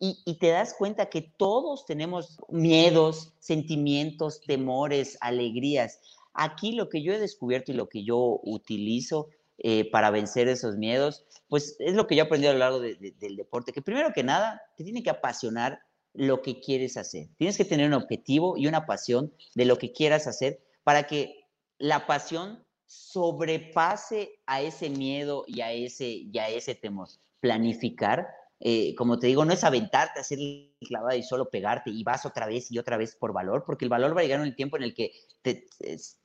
[0.00, 6.00] Y, y, te das cuenta que todos tenemos miedos, sentimientos, temores, alegrías.
[6.34, 10.76] Aquí lo que yo he descubierto y lo que yo utilizo eh, para vencer esos
[10.76, 14.12] miedos, pues es lo que yo he aprendido a lo largo del deporte, que primero
[14.12, 15.80] que nada, te tiene que apasionar
[16.12, 17.28] lo que quieres hacer.
[17.36, 21.44] Tienes que tener un objetivo y una pasión de lo que quieras hacer para que
[21.78, 27.08] la pasión sobrepase a ese miedo y a ese, y a ese temor.
[27.40, 28.28] Planificar
[28.60, 32.24] eh, como te digo, no es aventarte, hacer el clavado y solo pegarte y vas
[32.24, 34.56] otra vez y otra vez por valor, porque el valor va a llegar en el
[34.56, 35.12] tiempo en el que
[35.42, 35.66] te,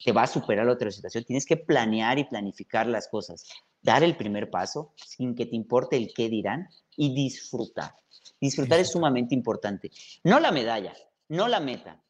[0.04, 1.24] te va a superar la otra situación.
[1.24, 3.46] Tienes que planear y planificar las cosas,
[3.82, 7.96] dar el primer paso sin que te importe el qué dirán y disfrutar.
[8.40, 9.92] Disfrutar es sumamente importante.
[10.24, 10.94] No la medalla,
[11.28, 12.02] no la meta,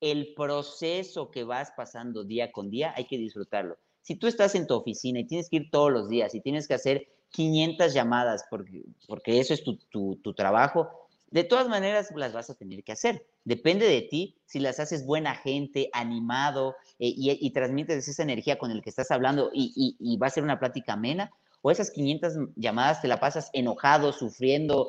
[0.00, 3.78] el proceso que vas pasando día con día hay que disfrutarlo.
[4.02, 6.68] Si tú estás en tu oficina y tienes que ir todos los días y tienes
[6.68, 10.88] que hacer 500 llamadas, porque, porque eso es tu, tu, trabajo,
[11.30, 13.26] de todas maneras las vas a tener que hacer.
[13.44, 18.70] Depende de ti si las haces buena gente, animado eh, y, transmites esa energía con
[18.70, 22.32] el que estás hablando y, y, va a ser una plática amena, o esas 500
[22.56, 24.88] llamadas te la pasas enojado, sufriendo.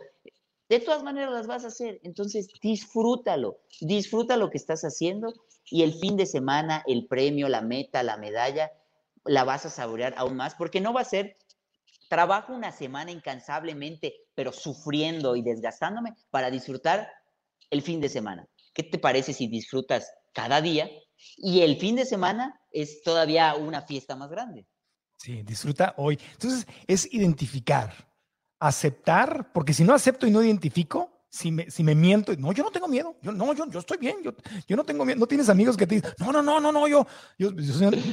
[0.69, 1.99] De todas maneras las vas a hacer.
[2.03, 5.33] Entonces disfrútalo, disfruta lo que estás haciendo
[5.65, 8.71] y el fin de semana, el premio, la meta, la medalla,
[9.25, 11.35] la vas a saborear aún más, porque no va a ser
[12.09, 17.09] Trabajo una semana incansablemente, pero sufriendo y desgastándome para disfrutar
[17.69, 18.47] el fin de semana.
[18.73, 20.89] ¿Qué te parece si disfrutas cada día
[21.37, 24.67] y el fin de semana es todavía una fiesta más grande?
[25.17, 26.19] Sí, disfruta hoy.
[26.33, 27.91] Entonces, es identificar,
[28.59, 32.63] aceptar, porque si no acepto y no identifico, si me, si me miento, no, yo
[32.63, 34.33] no tengo miedo, yo no, yo, yo estoy bien, yo,
[34.67, 36.87] yo no tengo miedo, no tienes amigos que te dicen, no, no, no, no, no,
[36.87, 37.05] yo,
[37.37, 37.51] yo,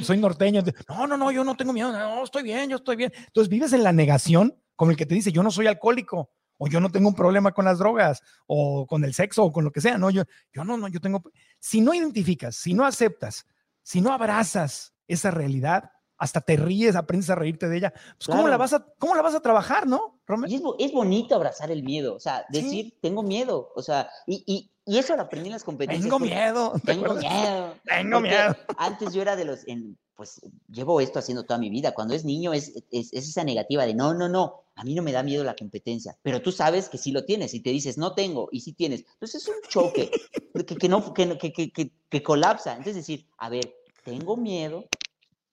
[0.03, 3.11] soy, norteño, no, no, no, yo no tengo miedo, no, estoy bien, yo estoy bien.
[3.15, 6.67] Entonces vives en la negación como el que te dice, yo no soy alcohólico, o
[6.67, 9.71] yo no tengo un problema con las drogas, o con el sexo, o con lo
[9.71, 11.23] que sea, no, yo, yo no, no, yo tengo,
[11.59, 13.47] si no identificas, si no aceptas,
[13.81, 17.93] si no abrazas esa realidad, hasta te ríes, aprendes a reírte de ella.
[18.17, 21.71] Pues, ¿cómo, la vas a, ¿Cómo la vas a trabajar, no, es, es, bonito abrazar
[21.71, 25.49] el miedo, o sea, decir, tengo miedo, o sea, y, y, y, eso lo aprendí
[25.49, 26.03] en las competencias.
[26.03, 26.73] Tengo miedo.
[26.83, 27.75] Tengo miedo.
[27.85, 28.55] Tengo miedo.
[28.77, 31.93] Antes yo era de los, en, pues llevo esto haciendo toda mi vida.
[31.93, 35.03] Cuando es niño es, es, es, esa negativa de no, no, no, a mí no
[35.03, 37.97] me da miedo la competencia, pero tú sabes que sí lo tienes y te dices
[37.97, 39.05] no tengo y sí tienes.
[39.13, 40.09] Entonces es un choque
[40.65, 42.71] que, que, no, que, que, que, que colapsa.
[42.71, 44.85] Entonces decir, a ver, tengo miedo,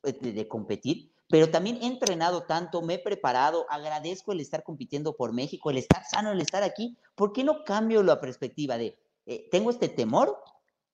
[0.05, 5.17] eh, de, competir, pero también he entrenado tanto, me he preparado, agradezco el estar compitiendo
[5.17, 6.97] por México, el estar sano, el estar aquí.
[7.15, 10.37] ¿Por qué no cambio la perspectiva de, eh, tengo este temor,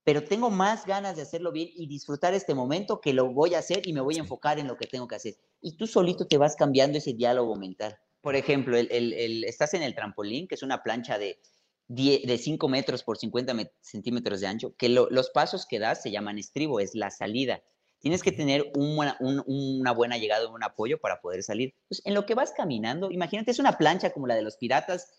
[0.04, 3.58] pero tengo más ganas de hacerlo bien y disfrutar este momento que lo voy a
[3.58, 5.36] hacer y me voy a enfocar en lo que tengo que hacer?
[5.60, 7.98] Y tú solito te vas cambiando ese diálogo mental.
[8.20, 11.40] Por ejemplo, el, el, estás en el trampolín, que es una plancha de,
[11.88, 16.38] de 5 metros por 50 centímetros de ancho, que los pasos que das se llaman
[16.38, 17.62] estribo, es la salida.
[18.00, 21.74] Tienes que tener una buena llegada, un apoyo para poder salir.
[21.88, 25.10] Pues en lo que vas caminando, imagínate, es una plancha como la de los piratas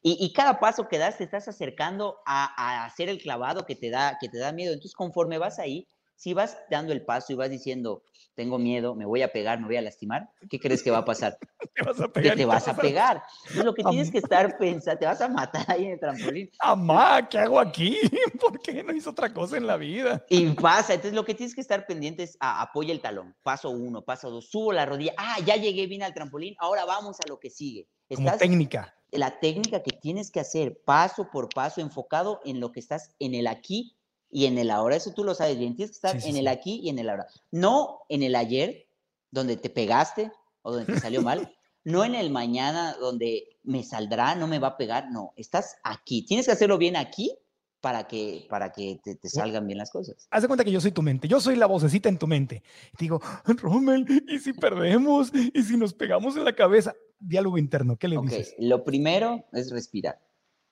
[0.00, 3.90] y, cada paso que das te estás acercando a, a, hacer el clavado que te,
[3.90, 4.72] da, que te da miedo.
[4.72, 8.04] Entonces, conforme vas ahí, si vas dando el paso y vas diciendo,
[8.38, 11.04] tengo miedo, me voy a pegar, me voy a lastimar, ¿qué crees que va a
[11.04, 11.36] pasar?
[11.74, 12.34] te vas a pegar.
[12.34, 13.20] Que te vas a pegar.
[13.50, 16.48] Es lo que tienes que estar pensando, te vas a matar ahí en el trampolín.
[16.60, 17.98] Amá, ¿qué hago aquí?
[18.40, 20.24] ¿Por qué no hizo otra cosa en la vida?
[20.28, 23.70] Y pasa, entonces lo que tienes que estar pendiente es a, apoya el talón, paso
[23.70, 27.28] uno, paso dos, subo la rodilla, ah, ya llegué bien al trampolín, ahora vamos a
[27.28, 27.88] lo que sigue.
[28.14, 28.94] Como técnica.
[29.10, 33.34] La técnica que tienes que hacer paso por paso, enfocado en lo que estás en
[33.34, 33.97] el aquí
[34.30, 34.96] y en el ahora.
[34.96, 35.76] Eso tú lo sabes bien.
[35.76, 37.26] Tienes que estar en el aquí y en el ahora.
[37.50, 38.88] No en el ayer,
[39.30, 41.54] donde te pegaste o donde te salió mal.
[41.84, 45.10] no en el mañana, donde me saldrá, no me va a pegar.
[45.10, 46.22] No, estás aquí.
[46.24, 47.32] Tienes que hacerlo bien aquí
[47.80, 50.28] para que, para que te, salgan bien las cosas.
[50.30, 52.62] Haz de cuenta que yo soy tu mente, yo soy la vocecita en tu mente.
[52.96, 55.32] Te digo, Rommel, ¿y si perdemos?
[55.34, 56.94] ¿Y si nos pegamos en la cabeza?
[57.20, 58.38] Diálogo interno, ¿qué le okay.
[58.38, 58.54] dices?
[58.58, 60.20] Lo primero es respirar.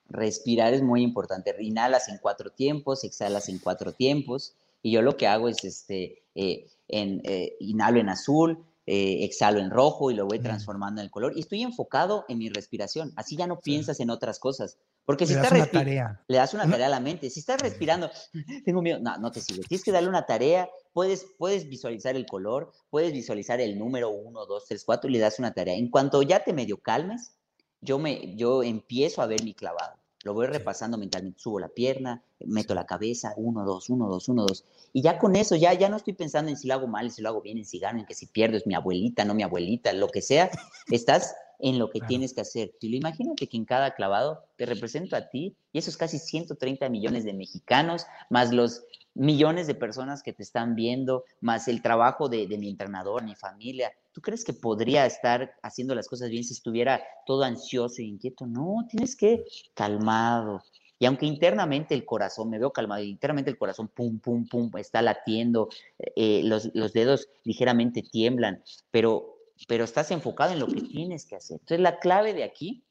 [0.09, 1.55] Respirar es muy importante.
[1.59, 4.55] Inhalas en cuatro tiempos, exhalas en cuatro tiempos.
[4.81, 9.59] Y yo lo que hago es, este, eh, en, eh, inhalo en azul, eh, exhalo
[9.59, 11.33] en rojo y lo voy transformando en el color.
[11.35, 13.11] Y estoy enfocado en mi respiración.
[13.17, 14.77] Así ya no piensas en otras cosas.
[15.03, 16.23] Porque si le estás das una tarea.
[16.25, 17.29] le das una, tarea a la mente.
[17.29, 18.09] Si estás respirando,
[18.65, 19.63] tengo miedo, no, no te sirve.
[19.67, 24.45] Tienes que darle una tarea, puedes, puedes visualizar el color, puedes visualizar el número 1,
[24.45, 25.75] 2, 3, 4 y le das una tarea.
[25.75, 27.36] En cuanto ya te medio calmes,
[27.81, 29.97] yo, me, yo empiezo a ver mi clavado.
[30.23, 34.45] Lo voy repasando mentalmente, subo la pierna, meto la cabeza, uno, dos, uno, dos, uno,
[34.45, 34.65] dos.
[34.91, 37.21] Y ya con eso, ya, ya no estoy pensando en si lo hago mal, si
[37.21, 39.43] lo hago bien, en si gano, en que si pierdo es mi abuelita, no mi
[39.43, 40.49] abuelita, lo que sea.
[40.91, 42.73] Estás en lo que tienes que hacer.
[42.79, 46.89] Y lo imagínate que en cada clavado te represento a ti y esos casi 130
[46.89, 48.83] millones de mexicanos, más los
[49.13, 53.35] millones de personas que te están viendo, más el trabajo de, de mi entrenador, mi
[53.35, 53.91] familia.
[54.11, 58.45] ¿Tú crees que podría estar haciendo las cosas bien si estuviera todo ansioso e inquieto?
[58.45, 59.43] No, tienes que
[59.73, 60.61] calmado.
[60.99, 65.01] Y aunque internamente el corazón, me veo calmado, internamente el corazón, pum, pum, pum, está
[65.01, 65.69] latiendo,
[66.15, 69.36] eh, los, los dedos ligeramente tiemblan, pero
[69.67, 71.55] pero estás enfocado en lo que tienes que hacer.
[71.59, 72.85] Entonces, la clave de aquí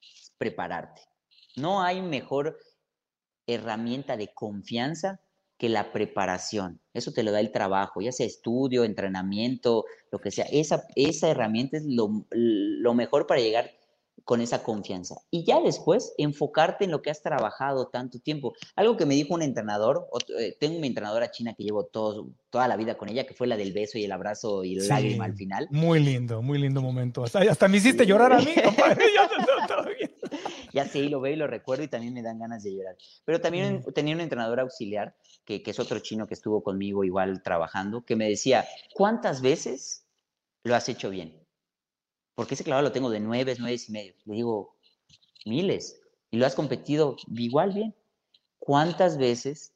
[0.00, 1.02] es prepararte.
[1.56, 2.58] No hay mejor
[3.46, 5.20] herramienta de confianza
[5.58, 6.80] que la preparación.
[6.92, 10.46] Eso te lo da el trabajo, ya sea estudio, entrenamiento, lo que sea.
[10.50, 13.70] Esa, esa herramienta es lo, lo mejor para llegar
[14.24, 15.16] con esa confianza.
[15.30, 18.54] Y ya después enfocarte en lo que has trabajado tanto tiempo.
[18.74, 20.08] Algo que me dijo un entrenador,
[20.38, 23.46] eh, tengo una entrenadora china que llevo todo, toda la vida con ella, que fue
[23.46, 25.68] la del beso y el abrazo y el lágrima al final.
[25.70, 27.24] Muy lindo, muy lindo momento.
[27.24, 29.04] Hasta, hasta me hiciste llorar a mí, compadre.
[30.72, 32.96] ya y lo veo y lo recuerdo y también me dan ganas de llorar.
[33.24, 33.92] Pero también mm.
[33.92, 38.16] tenía un entrenador auxiliar, que, que es otro chino que estuvo conmigo igual trabajando, que
[38.16, 38.64] me decía,
[38.94, 40.06] ¿cuántas veces
[40.64, 41.43] lo has hecho bien?
[42.34, 44.14] Porque ese clavado lo tengo de nueve, nueve y medio.
[44.24, 44.76] Le digo,
[45.46, 46.00] miles.
[46.30, 47.94] Y lo has competido igual bien.
[48.58, 49.72] ¿Cuántas veces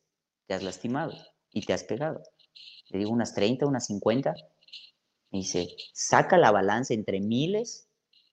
[0.46, 1.12] te has lastimado
[1.52, 2.22] y te has pegado?
[2.88, 4.34] Le digo, unas 30, unas 50.
[5.30, 7.88] Me dice, saca la balanza entre miles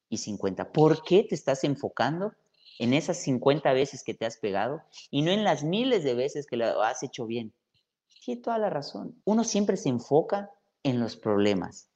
[0.09, 0.71] y 50.
[0.71, 2.33] ¿Por qué te estás enfocando
[2.79, 6.47] en esas 50 veces que te has pegado y no en las miles de veces
[6.47, 7.53] que lo has hecho bien?
[8.23, 9.21] Tiene toda la razón.
[9.25, 10.49] Uno siempre se enfoca
[10.83, 11.89] en los problemas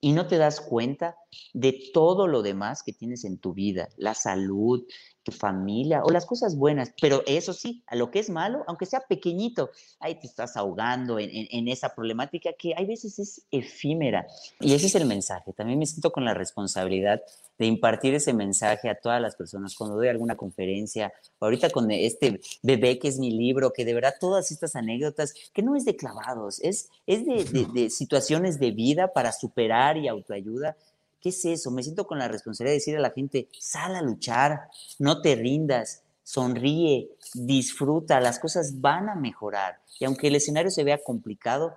[0.00, 1.16] y no te das cuenta
[1.52, 4.84] de todo lo demás que tienes en tu vida, la salud,
[5.22, 8.86] tu familia o las cosas buenas, pero eso sí, a lo que es malo, aunque
[8.86, 14.26] sea pequeñito, ahí te estás ahogando en, esa problemática que hay veces es efímera.
[14.60, 15.52] Y ese es el mensaje.
[15.52, 17.20] También me siento con la responsabilidad
[17.58, 22.40] de impartir ese mensaje a todas las personas cuando doy alguna conferencia, ahorita con este
[22.62, 25.96] bebé que es mi libro, que de verdad todas estas anécdotas, que no es de
[25.96, 30.76] clavados, es, es de, de situaciones de vida para superar y autoayuda
[31.20, 31.70] ¿Qué es eso?
[31.70, 34.68] Me siento con la responsabilidad de decir a la gente, sal a luchar,
[35.00, 39.80] no te rindas, sonríe, disfruta, las cosas van a mejorar.
[39.98, 41.74] Y aunque el escenario se vea complicado,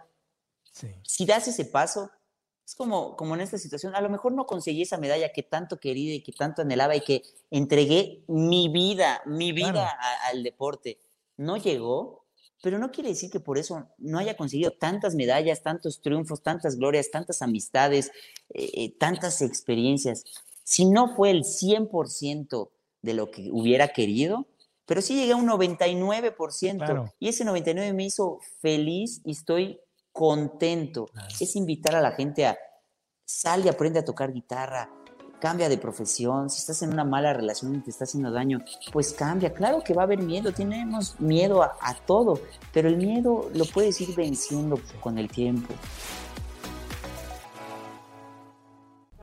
[1.04, 2.12] si das ese paso,
[2.70, 5.80] es como, como en esta situación, a lo mejor no conseguí esa medalla que tanto
[5.80, 9.98] quería y que tanto anhelaba y que entregué mi vida, mi vida
[10.32, 11.00] al deporte.
[11.36, 12.26] No llegó,
[12.62, 16.76] pero no quiere decir que por eso no haya conseguido tantas medallas, tantos triunfos, tantas
[16.76, 18.12] glorias, tantas amistades,
[18.50, 20.24] eh, eh, tantas experiencias.
[20.64, 22.70] Si no fue el 100%
[23.02, 24.46] de lo que hubiera querido,
[24.86, 27.14] pero sí llegué a un 99%.
[27.20, 29.80] Y ese 99% me hizo feliz y estoy
[30.20, 31.10] contento.
[31.40, 32.58] Es invitar a la gente a
[33.24, 34.92] sal y aprende a tocar guitarra,
[35.40, 38.60] cambia de profesión, si estás en una mala relación y te está haciendo daño,
[38.92, 39.54] pues cambia.
[39.54, 42.38] Claro que va a haber miedo, tenemos miedo a, todo,
[42.74, 45.74] pero el miedo lo puedes ir venciendo con el tiempo.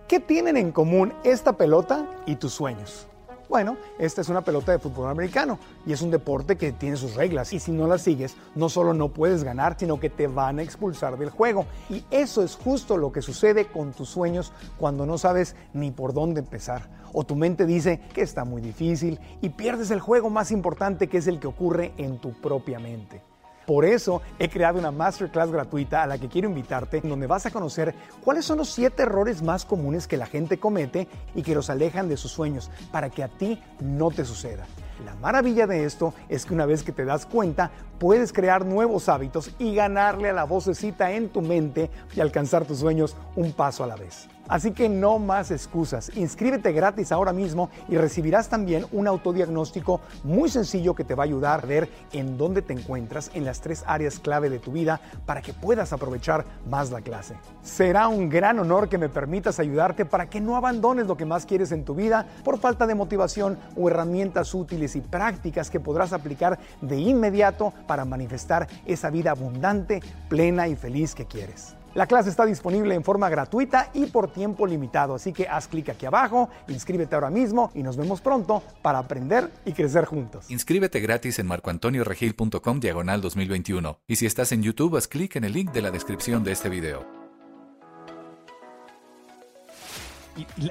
[0.09, 3.07] ¿Qué tienen en común esta pelota y tus sueños?
[3.49, 7.15] Bueno, esta es una pelota de fútbol americano y es un deporte que tiene sus
[7.15, 10.59] reglas y si no las sigues, no solo no puedes ganar, sino que te van
[10.59, 11.67] a expulsar del juego.
[11.89, 16.13] Y eso es justo lo que sucede con tus sueños cuando no sabes ni por
[16.13, 16.89] dónde empezar.
[17.13, 21.19] O tu mente dice que está muy difícil y pierdes el juego más importante que
[21.19, 23.23] es el que ocurre en tu propia mente.
[23.67, 27.51] Por eso he creado una masterclass gratuita a la que quiero invitarte, donde vas a
[27.51, 31.69] conocer cuáles son los 7 errores más comunes que la gente comete y que los
[31.69, 34.67] alejan de sus sueños, para que a ti no te suceda.
[35.05, 39.09] La maravilla de esto es que una vez que te das cuenta, puedes crear nuevos
[39.09, 43.85] hábitos y ganarle a la vocecita en tu mente y alcanzar tus sueños un paso
[43.85, 44.29] a la vez.
[44.49, 46.11] Así que no más excusas.
[46.17, 51.27] Inscríbete gratis ahora mismo y recibirás también un autodiagnóstico muy sencillo que te va a
[51.27, 55.01] ayudar a ver en dónde te encuentras en las tres áreas clave de tu vida
[55.25, 57.35] para que puedas aprovechar más la clase.
[57.63, 61.47] Será un gran honor que me permitas ayudarte para que no abandones lo que más
[61.47, 66.13] quieres en tu vida por falta de motivación o herramientas útiles y prácticas que podrás
[66.13, 71.75] aplicar de inmediato para manifestar esa vida abundante, plena y feliz que quieres.
[71.97, 75.89] La clase está disponible en forma gratuita y por tiempo limitado, así que haz clic
[75.89, 80.51] aquí abajo, inscríbete ahora mismo y nos vemos pronto para aprender y crecer juntos.
[80.51, 85.55] Inscríbete gratis en marcoantonioregil.com diagonal 2021 y si estás en YouTube haz clic en el
[85.55, 87.07] link de la descripción de este video.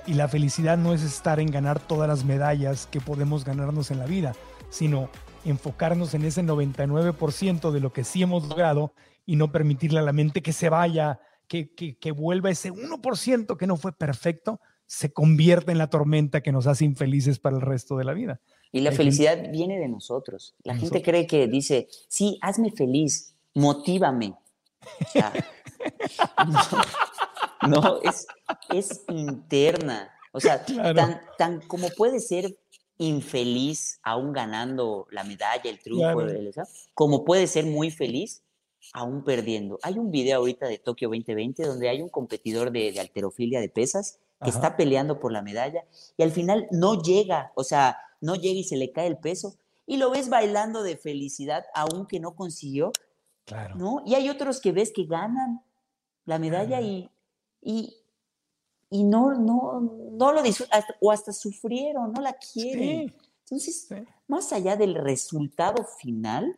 [0.05, 3.97] Y, la felicidad no es estar en ganar todas las medallas que podemos ganarnos en
[3.97, 4.33] la vida,
[4.69, 5.09] sino
[5.43, 8.93] enfocarnos en ese 99% de lo que sí hemos logrado
[9.25, 13.67] y no permitirle a la mente que se vaya, que, que, vuelva ese 1% que
[13.67, 17.97] no fue perfecto, se convierte en la tormenta que nos hace infelices para el resto
[17.97, 18.39] de la vida.
[18.71, 20.55] Y la felicidad viene de nosotros.
[20.63, 24.35] La gente cree que dice, sí, hazme feliz, motívame.
[27.67, 28.27] no, es,
[28.69, 30.11] es, interna.
[30.31, 32.57] O sea, tan, tan como puede ser
[32.97, 36.21] infeliz aún ganando la medalla, el triunfo,
[36.93, 38.44] como puede ser muy feliz
[38.93, 39.79] aún perdiendo.
[39.83, 44.19] Hay un video ahorita de Tokio 2020 donde hay un competidor de, alterofilia de pesas
[44.43, 45.85] que está peleando por la medalla
[46.17, 49.55] y al final no llega, o sea, no llega y se le cae el peso
[49.85, 52.91] y lo ves bailando de felicidad aunque no consiguió.
[53.45, 53.75] Claro.
[53.75, 54.01] ¿no?
[54.05, 55.61] Y hay otros que ves que ganan
[56.25, 57.11] la medalla y,
[57.61, 57.95] y,
[58.89, 59.81] y, no, no,
[60.11, 63.13] no lo disfrutan o hasta sufrieron, no la quieren.
[63.41, 63.87] Entonces,
[64.27, 66.57] más allá del resultado final,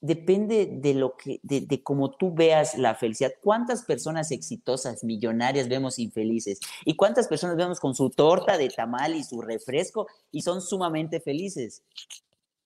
[0.00, 3.32] depende de lo que, de, de cómo tú veas la felicidad.
[3.42, 6.60] ¿Cuántas personas exitosas, millonarias vemos infelices?
[6.84, 11.20] ¿Y cuántas personas vemos con su torta de tamal y su refresco y son sumamente
[11.20, 11.82] felices?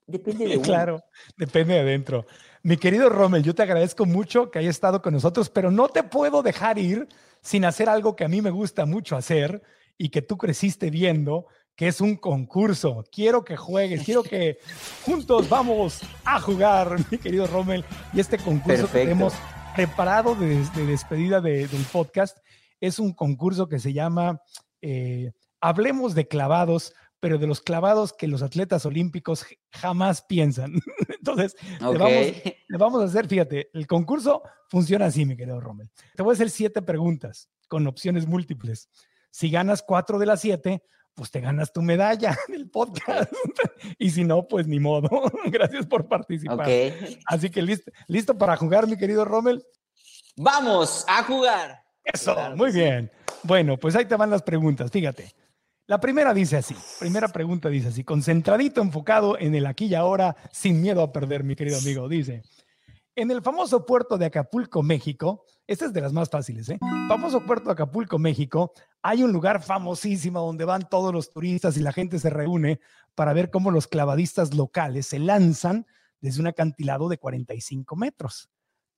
[0.07, 0.63] Depende de uno.
[0.63, 1.03] Claro,
[1.37, 2.27] depende de adentro.
[2.63, 6.03] Mi querido Rommel, yo te agradezco mucho que hayas estado con nosotros, pero no te
[6.03, 7.09] puedo dejar ir
[7.43, 9.63] sin hacer algo que a mí me gusta mucho hacer
[9.99, 11.47] y que tú creciste viendo,
[11.77, 13.05] que es un concurso.
[13.11, 14.59] Quiero que juegues, quiero que
[15.05, 17.85] juntos vamos a jugar, mi querido Rommel.
[18.13, 19.35] Y este concurso que hemos
[19.75, 22.39] preparado de, despedida del podcast
[22.81, 24.41] es un concurso que se llama
[24.83, 30.75] eh, Hablemos de clavados, pero de los clavados que los atletas olímpicos jamás piensan.
[31.09, 35.91] Entonces, le, vamos, a hacer, fíjate, el concurso funciona así, mi querido Rommel.
[36.15, 38.91] Te voy a hacer siete preguntas con opciones múltiples.
[39.31, 40.85] Si ganas cuatro de las siete,
[41.15, 43.33] pues te ganas tu medalla del podcast.
[43.99, 45.09] y si no, pues ni modo.
[45.47, 46.69] Gracias por participar.
[47.27, 49.65] Así que listo, listo para jugar, mi querido Rommel.
[50.37, 51.83] Vamos a jugar.
[52.05, 53.11] Eso, muy bien.
[53.45, 54.91] Bueno, pues ahí te van las preguntas.
[54.91, 55.35] Fíjate.
[55.87, 60.35] La primera dice así, primera pregunta dice así, concentradito, enfocado en el aquí y ahora,
[60.51, 62.09] sin miedo a perder, mi querido amigo.
[62.09, 62.43] Dice,
[63.17, 66.79] en el famoso puerto de Acapulco, México, esta es de las más fáciles, ¿eh?
[67.09, 71.81] Famoso puerto de Acapulco, México, hay un lugar famosísimo donde van todos los turistas y
[71.81, 72.81] la gente se reúne
[73.15, 75.87] para ver cómo los clavadistas locales se lanzan
[76.21, 78.51] desde un acantilado de 45 metros.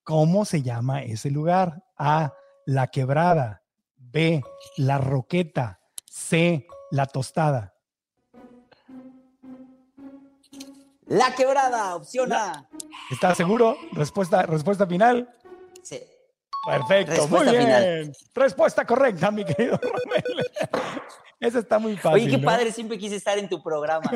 [0.02, 1.84] ¿Cómo se llama ese lugar?
[1.96, 2.32] A,
[2.64, 3.62] la quebrada.
[3.96, 4.42] B,
[4.76, 5.80] la roqueta.
[6.04, 7.75] C, la tostada.
[11.06, 12.68] La quebrada, opción A.
[13.10, 13.76] ¿Estás seguro?
[13.92, 15.28] Respuesta, respuesta final.
[15.82, 16.00] Sí.
[16.66, 18.12] Perfecto, muy bien.
[18.34, 20.50] Respuesta correcta, mi querido Romel.
[21.40, 22.24] Esa está muy fácil.
[22.24, 24.10] Oye, qué padre, siempre quise estar en tu programa.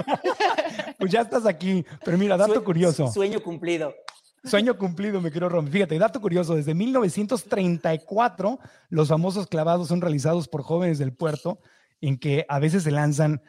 [0.99, 1.87] pues ya estás aquí.
[2.05, 3.07] Pero mira, dato curioso.
[3.07, 3.95] Sueño cumplido.
[4.43, 5.71] Sueño cumplido, mi querido Romel.
[5.71, 11.61] Fíjate, dato curioso, desde 1934 los famosos clavados son realizados por jóvenes del puerto
[12.01, 13.43] en que a veces se lanzan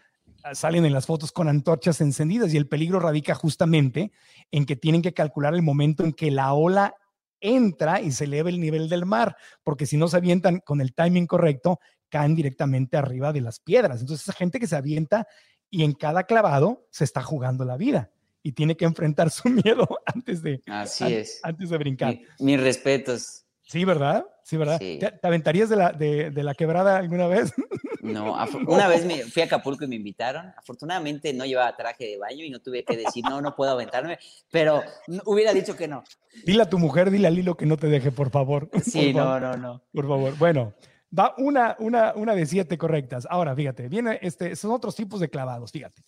[0.53, 4.11] salen en las fotos con antorchas encendidas y el peligro radica justamente
[4.51, 6.95] en que tienen que calcular el momento en que la ola
[7.39, 10.93] entra y se eleva el nivel del mar, porque si no se avientan con el
[10.93, 11.79] timing correcto,
[12.09, 14.01] caen directamente arriba de las piedras.
[14.01, 15.27] Entonces, esa gente que se avienta
[15.69, 18.11] y en cada clavado se está jugando la vida
[18.43, 21.39] y tiene que enfrentar su miedo antes de, Así es.
[21.43, 22.19] antes de brincar.
[22.39, 23.45] mis respetos.
[23.71, 24.25] Sí, ¿verdad?
[24.43, 24.79] Sí, ¿verdad?
[24.79, 27.53] ¿Te, aventarías de la, de, la quebrada alguna vez?
[28.01, 28.35] No,
[28.67, 30.53] una vez me fui a Acapulco y me invitaron.
[30.57, 34.19] Afortunadamente no llevaba traje de baño y no tuve que decir, no, no puedo aventarme,
[34.51, 34.83] pero
[35.23, 36.03] hubiera dicho que no.
[36.45, 38.69] Dile a tu mujer, dile a Lilo que no te deje, por favor.
[38.83, 39.81] Sí, no, no, no.
[39.93, 40.37] Por favor.
[40.37, 40.73] Bueno,
[41.17, 43.25] va una, una, una de siete correctas.
[43.29, 46.03] Ahora, fíjate, viene este, son otros tipos de clavados, fíjate.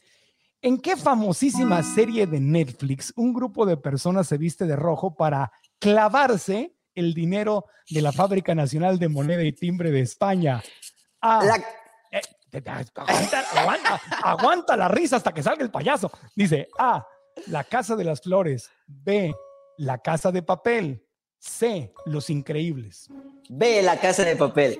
[0.61, 5.49] ¿En qué famosísima serie de Netflix un grupo de personas se viste de rojo para
[5.79, 10.63] clavarse el dinero de la Fábrica Nacional de Moneda y Timbre de España?
[11.21, 11.41] Ah,
[12.11, 12.21] eh,
[13.55, 16.11] aguanta, aguanta, la risa hasta que salga el payaso.
[16.35, 17.05] Dice A,
[17.47, 18.69] la Casa de las Flores.
[18.85, 19.33] B,
[19.77, 21.03] la Casa de Papel.
[21.39, 23.09] C, Los Increíbles.
[23.49, 24.79] B, la Casa de Papel.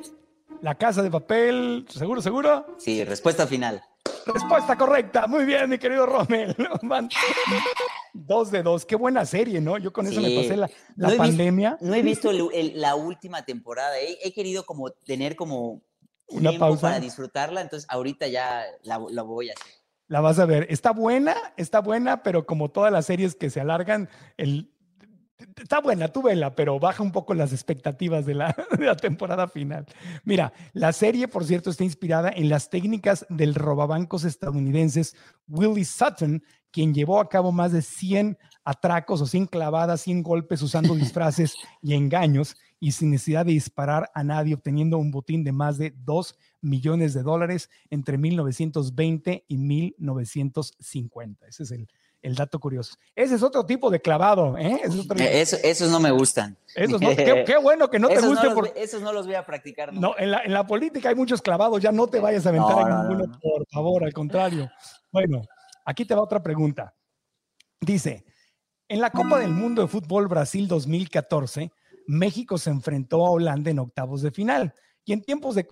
[0.62, 2.76] La Casa de Papel, ¿seguro, seguro?
[2.78, 3.84] Sí, respuesta final.
[4.26, 5.28] Respuesta correcta.
[5.28, 6.56] Muy bien, mi querido Rommel.
[8.14, 8.86] dos de dos.
[8.86, 9.78] Qué buena serie, ¿no?
[9.78, 10.70] Yo con eso me pasé la,
[11.18, 11.78] pandemia.
[11.82, 13.96] no he visto la última temporada.
[14.00, 15.82] He, querido como tener como
[16.28, 19.74] una pausa para disfrutarla, entonces ahorita ya la, la voy a hacer.
[20.08, 20.68] La vas a ver.
[20.70, 24.74] Está buena, está buena, pero como todas las series que se alargan, el,
[25.62, 28.54] está buena, tú vela, pero baja un poco las expectativas de la,
[29.02, 29.86] temporada final.
[30.24, 35.16] Mira, la serie, por cierto, está inspirada en las técnicas del robabancos estadounidenses
[35.48, 36.44] Willie Sutton,
[36.74, 41.56] quien llevó a cabo más de 100 atracos o 100 clavadas, 100 golpes usando disfraces
[41.82, 45.94] y engaños y sin necesidad de disparar a nadie, obteniendo un botín de más de
[46.04, 51.48] 2 millones de dólares entre 1920 y 1950.
[51.48, 51.88] Ese es el,
[52.24, 52.96] el dato curioso.
[53.16, 54.82] Ese es otro tipo de clavado, ¿eh?
[54.84, 56.58] eh esos no me gustan.
[56.76, 58.54] Esos no, qué, bueno que no te gusten.
[58.54, 59.94] No esos no los voy a practicar.
[59.94, 63.40] No, en la, política hay muchos clavados, ya no te vayas a aventar en ninguno,
[63.40, 64.70] por favor, al contrario.
[65.12, 65.44] Bueno,
[65.86, 66.96] aquí te va otra pregunta.
[67.82, 68.26] Dice,
[68.88, 71.72] en la Copa del Mundo de Fútbol Brasil 2014,
[72.08, 74.74] México se enfrentó a Holanda en octavos de final
[75.06, 75.68] y en tiempos de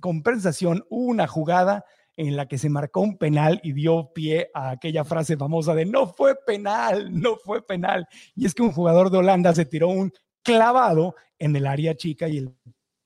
[0.00, 1.84] compensación hubo una jugada
[2.16, 5.86] en la que se marcó un penal y dio pie a aquella frase famosa de
[5.86, 8.06] no fue penal, no fue penal.
[8.34, 12.28] Y es que un jugador de Holanda se tiró un clavado en el área chica
[12.28, 12.56] y el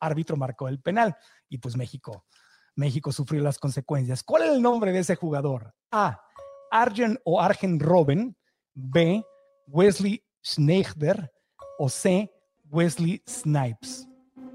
[0.00, 1.16] árbitro marcó el penal.
[1.48, 2.24] Y pues México,
[2.74, 4.22] México sufrió las consecuencias.
[4.22, 5.74] ¿Cuál es el nombre de ese jugador?
[5.92, 6.25] A.
[6.70, 8.36] Arjen o Arjen Robben.
[8.74, 9.24] B.
[9.68, 11.30] Wesley Schneider.
[11.78, 12.30] O C.
[12.70, 14.08] Wesley Snipes.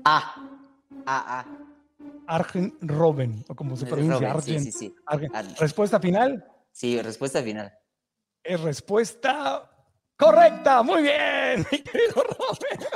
[0.06, 0.36] A.
[1.06, 1.40] A.
[1.40, 1.46] A.
[2.28, 4.64] Argen Robben, o como se pronuncia, Argen.
[4.64, 4.96] Sí, sí, sí.
[5.60, 6.46] ¿Respuesta final?
[6.72, 7.74] Sí, respuesta final.
[8.44, 9.70] Es respuesta
[10.18, 10.82] correcta.
[10.82, 12.88] Muy bien, mi querido Robben.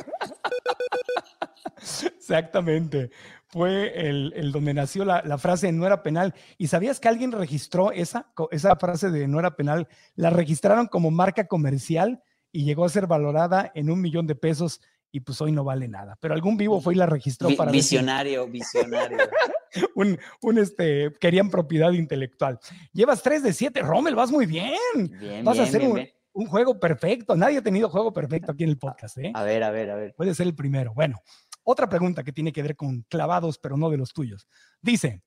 [2.18, 3.12] Exactamente.
[3.48, 6.34] Fue el, donde nació la, frase no era penal.
[6.58, 9.88] ¿Y sabías que alguien registró esa, esa frase de no era penal?
[10.16, 12.22] La registraron como marca comercial
[12.52, 14.82] y llegó a ser valorada en un millón de pesos
[15.16, 16.18] y pues hoy no vale nada.
[16.20, 17.72] Pero algún vivo fue y la registró para.
[17.72, 19.18] Visionario, visionario.
[19.96, 22.60] un, un, este, querían propiedad intelectual.
[22.92, 24.76] Llevas 3 de 7, Rommel, vas muy bien.
[25.46, 27.34] vas a hacer un, un, juego perfecto.
[27.38, 29.32] Nadie ha tenido juego perfecto aquí en el podcast, ¿eh?
[29.34, 30.14] A ver, a ver, a ver.
[30.16, 30.94] Puede ser el primero.
[30.94, 31.22] Bueno,
[31.66, 34.48] otra pregunta que tiene que ver con clavados, pero no de los tuyos.
[34.82, 35.24] Dice: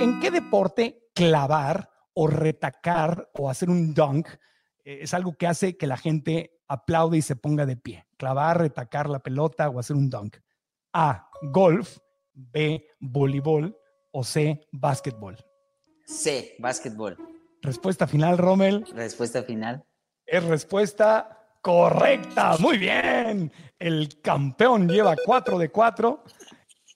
[0.00, 4.28] ¿En qué deporte clavar o retacar o hacer un dunk
[4.86, 8.06] eh, es algo que hace que la gente aplaude y se ponga de pie.
[8.16, 10.38] Clavar, retacar la pelota o hacer un dunk.
[10.92, 11.98] A, golf.
[12.32, 13.76] B, voleibol.
[14.12, 15.36] O C, básquetbol.
[16.06, 17.18] C, básquetbol.
[17.60, 18.86] Respuesta final, Rommel.
[18.94, 19.84] Respuesta final.
[20.24, 21.35] Es respuesta
[21.66, 22.56] correcta.
[22.60, 23.50] Muy bien.
[23.76, 26.22] El campeón lleva 4 de 4.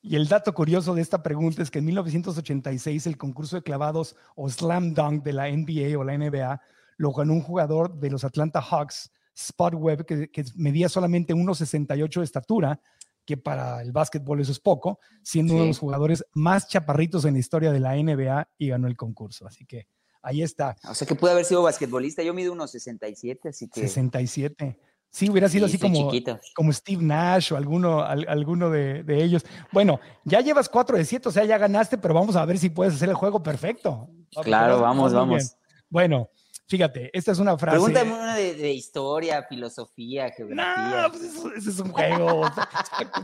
[0.02, 4.14] Y el dato curioso de esta pregunta es que en 1986 el concurso de clavados
[4.36, 6.62] o slam dunk de la NBA o la NBA
[6.98, 12.24] lo ganó un jugador de los Atlanta Hawks Spot Web, que, medía solamente 1,68 de
[12.24, 12.80] estatura,
[13.26, 17.34] que para el básquetbol eso es poco, siendo uno de los jugadores más chaparritos en
[17.34, 19.48] la historia de la NBA y ganó el concurso.
[19.48, 19.88] Así que
[20.22, 20.76] ahí está.
[20.88, 22.22] O sea que puede haber sido basquetbolista.
[22.22, 23.80] Yo mido 1,67, así que.
[23.80, 24.78] 67.
[25.12, 26.08] Sí, hubiera sido así como,
[26.54, 29.44] como Steve Nash o alguno, alguno de, ellos.
[29.72, 32.70] Bueno, ya llevas 4 de 7, o sea, ya ganaste, pero vamos a ver si
[32.70, 34.08] puedes hacer el juego perfecto.
[34.42, 35.56] Claro, vamos, vamos.
[35.88, 36.30] Bueno,
[36.70, 37.78] Fíjate, esta es una frase.
[37.78, 41.02] Pregúntame una de, historia, filosofía, geografía.
[41.02, 42.42] No, pues eso, es un juego.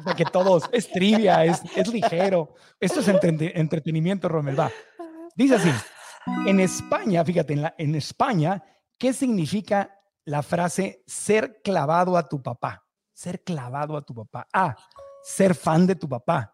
[0.05, 0.65] para que todos.
[0.73, 2.57] Es trivia, es, es ligero.
[2.81, 4.59] Esto es entretenimiento, Romel.
[4.59, 4.69] Va.
[5.37, 5.71] Dice así:
[6.47, 8.63] En España, fíjate, en, la, en España,
[8.99, 12.85] ¿qué significa la frase ser clavado a tu papá?
[13.13, 14.47] Ser clavado a tu papá.
[14.53, 14.77] A.
[15.23, 16.53] Ser fan de tu papá.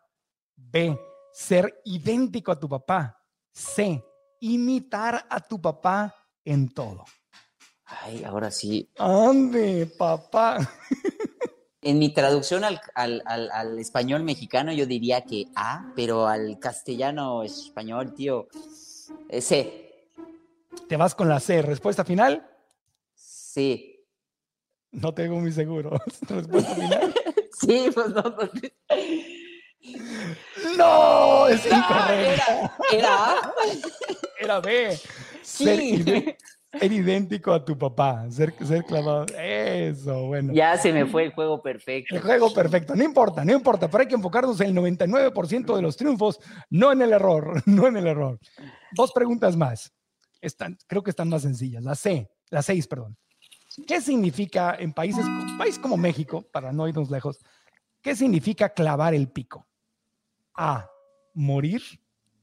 [0.56, 0.98] B.
[1.32, 3.18] Ser idéntico a tu papá.
[3.52, 4.02] C.
[4.40, 6.14] Imitar a tu papá
[6.44, 7.04] en todo.
[7.84, 8.90] Ay, ahora sí.
[8.98, 10.58] Ande, papá.
[11.84, 18.46] En mi traducción al, español mexicano yo diría que A, pero al castellano español, tío,
[19.40, 20.10] C.
[20.88, 21.62] ¿Te vas con la C?
[21.62, 22.46] ¿Respuesta final?
[23.14, 24.06] Sí.
[24.90, 25.90] No tengo muy seguro.
[26.28, 27.14] ¿Respuesta final?
[27.60, 28.22] sí, pues no.
[28.22, 28.48] no.
[30.76, 32.52] No, es incorrecto.
[32.92, 33.54] Era, era,
[34.38, 34.98] era B.
[36.78, 39.26] Ser, idéntico a tu papá, ser, ser clavado.
[39.38, 40.52] Eso, bueno.
[40.54, 42.14] Ya se me fue el juego perfecto.
[42.14, 45.82] El juego perfecto, no importa, no importa, pero hay que enfocarnos en el 99% de
[45.82, 48.38] los triunfos, no en el error, no en el error.
[48.92, 49.92] Dos preguntas más.
[50.40, 51.84] Están, creo que están más sencillas.
[51.84, 53.16] La C, la seis, perdón.
[53.86, 55.24] ¿Qué significa en países,
[55.56, 57.38] país como México, para no irnos lejos,
[58.00, 59.66] qué significa clavar el pico?
[60.54, 60.90] A,
[61.34, 61.82] morir.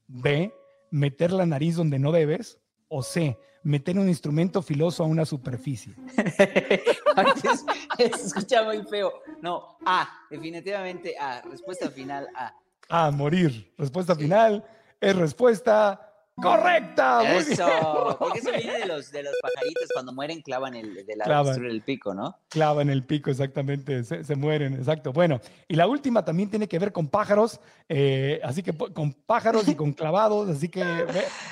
[0.06, 0.52] B,
[0.90, 2.58] meter la nariz donde no debes.
[2.88, 5.94] O C, meter un instrumento filoso a una superficie.
[7.96, 9.12] se escucha muy feo.
[9.42, 11.42] No, A, definitivamente A.
[11.42, 12.54] Respuesta final A.
[12.88, 13.72] A, morir.
[13.76, 14.64] Respuesta final
[15.00, 16.09] es respuesta
[16.42, 17.36] Correcta.
[17.36, 18.16] Eso.
[18.18, 21.82] Porque eso viene de los, de los pajaritos cuando mueren clavan el de la el
[21.82, 22.38] pico, ¿no?
[22.48, 24.04] Clavan el pico, exactamente.
[24.04, 25.12] Se, mueren, exacto.
[25.12, 29.68] Bueno, y la última también tiene que ver con pájaros, eh, así que con pájaros
[29.68, 30.84] y con clavados, así que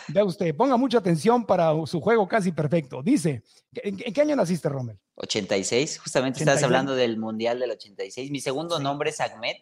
[0.09, 3.03] vea usted, ponga mucha atención para su juego casi perfecto.
[3.03, 3.43] Dice,
[3.75, 4.99] ¿en, qué año naciste, Rommel?
[5.17, 8.31] 86, justamente estás hablando del Mundial del 86.
[8.31, 9.57] Mi segundo nombre es Ahmed,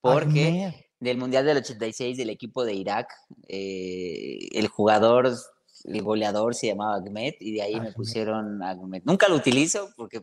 [0.00, 3.08] porque del Mundial del 86 del equipo de Irak.
[3.48, 5.32] Eh, el jugador,
[5.84, 9.02] el goleador se llamaba Ahmed y de ahí me pusieron Ahmed.
[9.04, 10.22] Nunca lo utilizo porque,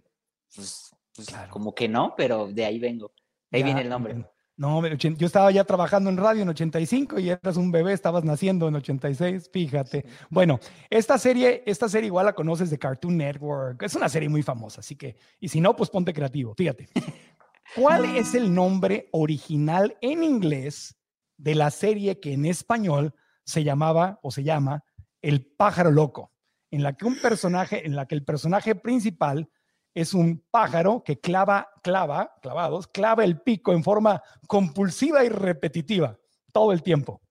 [0.55, 3.11] pues, pues como que no, pero de ahí vengo.
[3.51, 4.25] ahí viene el nombre.
[4.57, 8.69] No, yo estaba ya trabajando en radio en 85 y eras un bebé, estabas naciendo
[8.69, 10.05] en 86, fíjate.
[10.29, 14.43] Bueno, esta serie, esta serie igual la conoces de Cartoon Network, es una serie muy
[14.43, 16.87] famosa, así que, y si no, pues ponte creativo, fíjate.
[17.73, 20.95] ¿Cuál es el nombre original en inglés
[21.37, 23.13] de la serie que en español
[23.43, 24.83] se llamaba o se llama
[25.21, 26.31] El pájaro loco?
[26.71, 29.49] En la que un personaje, en la que el personaje principal
[29.93, 36.19] es un pájaro que clava, clava, clavados, clava el pico en forma compulsiva y repetitiva
[36.51, 37.24] todo el tiempo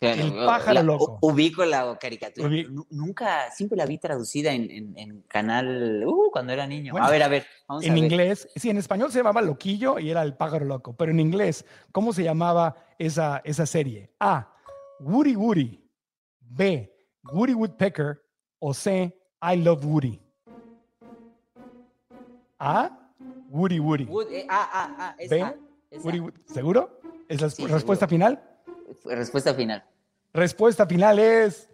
[0.00, 1.18] el pájaro loco.
[1.22, 2.48] Ubico la caricatura.
[2.90, 6.94] Nunca, siempre la vi traducida en, canal uh, cuando era niño.
[6.98, 7.46] a ver, a ver.
[7.68, 11.10] Vamos en inglés, sí, en español se llamaba Loquillo y era el pájaro loco, pero
[11.10, 14.10] en inglés, ¿cómo se llamaba esa, esa serie?
[14.20, 14.52] A.
[15.00, 15.82] Woody Woody.
[16.40, 16.92] B.
[17.32, 18.22] Woody Woodpecker.
[18.58, 19.14] O C.
[19.42, 20.20] I Love Woody.
[22.58, 22.90] A.
[23.50, 24.08] Woody Woody.
[24.30, 25.54] Eh, a, a, a, B.
[26.46, 27.00] ¿Seguro?
[27.28, 28.55] ¿Es la respuesta final?
[29.04, 29.84] Respuesta final.
[30.32, 31.68] Respuesta final es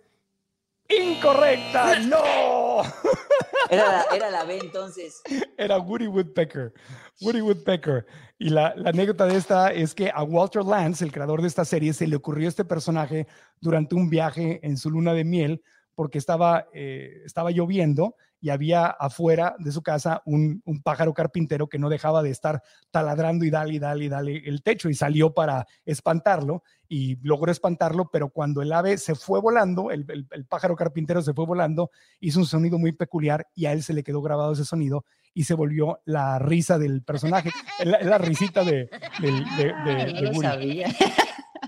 [0.89, 1.99] incorrecta.
[2.01, 2.83] No.
[3.71, 5.23] Era la, B entonces.
[5.57, 6.73] Era Woody Woodpecker.
[7.21, 8.07] Woody Woodpecker.
[8.39, 11.65] Y la, la, anécdota de esta es que a Walter Lance, el creador de esta
[11.65, 13.27] serie, se le ocurrió este personaje
[13.61, 15.63] durante un viaje en su luna de miel
[15.95, 21.79] porque estaba, eh, estaba lloviendo y había afuera de su casa un, pájaro carpintero que
[21.79, 25.33] no dejaba de estar taladrando y dale y dale y dale el techo y salió
[25.33, 30.05] para espantarlo y logró espantarlo, pero cuando el ave se fue volando, el,
[30.49, 34.03] pájaro carpintero se fue volando, hizo un sonido muy peculiar y a él se le
[34.03, 37.51] quedó grabado ese sonido y se volvió la risa del personaje,
[37.85, 38.91] la, risita de,
[39.21, 40.31] de,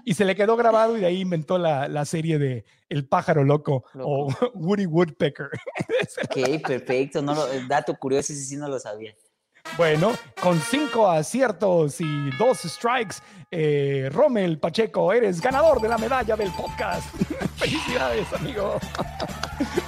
[0.05, 3.45] y se le quedó grabado y de ahí inventó la, la serie de El pájaro
[3.45, 5.51] loco, o Woody Woodpecker.
[6.25, 7.23] ok, perfecto.
[7.23, 7.35] No
[7.69, 9.15] dato curioso, ese sí no lo sabía.
[9.77, 13.17] Bueno, con cinco aciertos y dos strikes,
[13.51, 17.05] eh, Rommel Pacheco, eres ganador de la medalla del podcast.
[17.57, 18.79] Felicidades, amigo.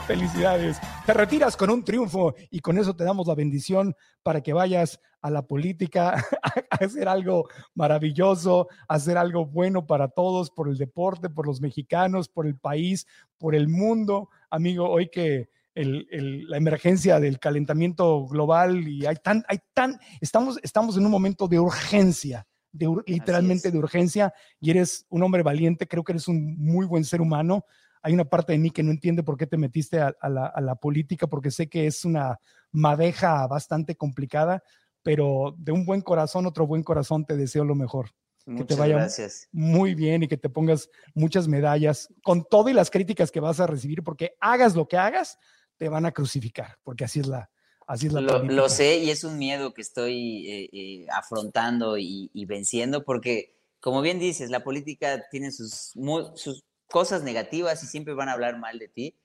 [0.07, 0.79] Felicidades.
[1.05, 5.01] Te retiras con un triunfo y con eso te damos la bendición para que vayas
[5.21, 6.15] a la política
[6.71, 11.61] a hacer algo maravilloso, a hacer algo bueno para todos, por el deporte, por los
[11.61, 14.29] mexicanos, por el país, por el mundo.
[14.49, 20.97] Amigo, hoy que la emergencia del calentamiento global y hay tan, hay tan, estamos, estamos
[20.97, 26.05] en un momento de urgencia, de, literalmente de urgencia, y eres un hombre valiente, creo
[26.05, 27.65] que eres un muy buen ser humano.
[28.03, 31.27] Hay una parte de mí que no entiende por qué te metiste a, la, política,
[31.27, 32.39] porque sé que es una
[32.73, 34.63] madeja bastante complicada,
[35.03, 38.11] pero de un buen corazón, otro buen corazón, te deseo lo mejor.
[38.45, 39.09] que te vaya
[39.53, 43.61] muy bien y que te pongas muchas medallas con todo y las críticas que vas
[43.61, 45.39] a recibir, porque hagas lo que hagas,
[45.77, 47.51] te van a crucificar, porque así es la,
[47.87, 51.99] así es la lo, lo, sé y es un miedo que estoy eh, eh, afrontando
[51.99, 55.93] y, venciendo, porque como bien dices, la política tiene sus,
[56.35, 59.19] sus cosas negativas y siempre van a hablar mal de ti.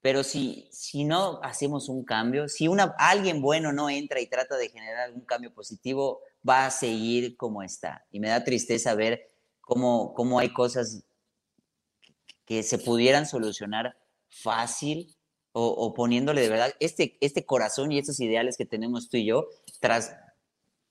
[0.00, 4.56] Pero si, si no hacemos un cambio, si una, alguien bueno no entra y trata
[4.56, 8.04] de generar algún cambio positivo, va a seguir como está.
[8.10, 9.30] Y me da tristeza ver
[9.60, 11.04] cómo, cómo hay cosas
[12.44, 13.96] que se pudieran solucionar
[14.28, 15.14] fácil
[15.54, 19.48] o, poniéndole de verdad este, este corazón y estos ideales que tenemos tú y yo
[19.80, 20.16] tras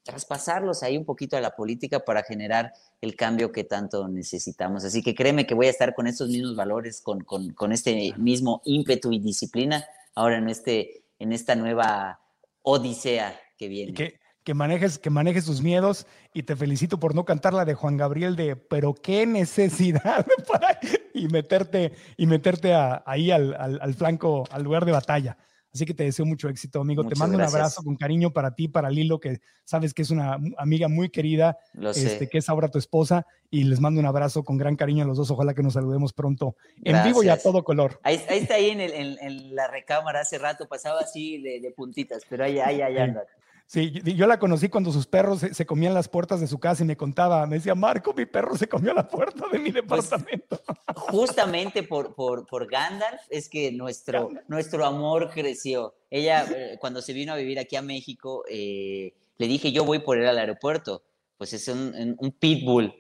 [0.04, 4.84] traspasarlos ahí un poquito a la política para generar el cambio que tanto necesitamos.
[4.84, 8.62] Así que créeme que voy a estar con estos mismos valores, con, con, este mismo
[8.66, 9.86] ímpetu y disciplina
[10.16, 12.20] ahora en, este, en esta nueva
[12.64, 13.94] odisea que viene.
[13.94, 17.76] Que, que, manejes, que manejes tus miedos y te felicito por no cantar la de
[17.76, 20.80] Juan Gabriel de pero qué necesidad para
[21.14, 25.38] y meterte y meterte ahí al, al flanco, al lugar de batalla.
[25.74, 27.06] Así que te deseo mucho éxito, amigo.
[27.06, 30.38] te mando un abrazo con cariño para ti, para Lilo, que sabes que es una
[30.58, 31.58] amiga muy querida,
[31.96, 35.08] este, que es ahora tu esposa, y les mando un abrazo con gran cariño a
[35.08, 35.32] los dos.
[35.32, 38.00] Ojalá que nos saludemos pronto en vivo y a todo color.
[38.04, 42.82] Ahí, está ahí en, la recámara hace rato, pasaba así de, puntitas, pero ahí, ahí,
[42.82, 43.24] ahí anda.
[43.72, 46.86] Sí, yo la conocí cuando sus perros se, comían las puertas de su casa y
[46.86, 50.62] me contaba, me decía, Marco, mi perro se comió la puerta de mi pues, departamento.
[50.94, 55.96] justamente por, por, por, Gandalf es que nuestro, nuestro amor creció.
[56.10, 60.00] Ella, eh, cuando se vino a vivir aquí a México, eh, le dije, yo voy
[60.00, 61.04] por él al aeropuerto.
[61.38, 62.94] Pues es un, un pitbull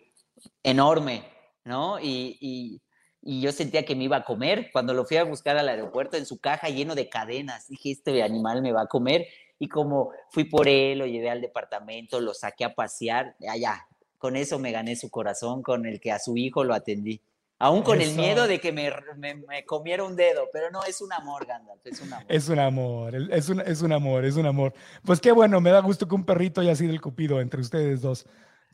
[0.64, 1.26] enorme,
[1.66, 2.00] ¿no?
[2.00, 2.82] Y, y,
[3.22, 4.70] y yo sentía que me iba a comer.
[4.72, 8.24] Cuando lo fui a buscar al aeropuerto en su caja lleno de cadenas, dije, este
[8.24, 9.28] animal me va a comer
[9.62, 13.88] y como fui por él, lo llevé al departamento, lo saqué a pasear, allá,
[14.18, 17.22] con eso me gané su corazón, con el que a su hijo lo atendí.
[17.60, 21.14] Aún con el miedo de que me, me, comiera un dedo, pero no, es un
[21.14, 22.26] amor, Gandalf, es un amor.
[22.28, 24.74] Es un amor, es un, es un amor, es un amor.
[25.06, 28.02] Pues qué bueno, me da gusto que un perrito haya sido el cupido entre ustedes
[28.02, 28.26] dos.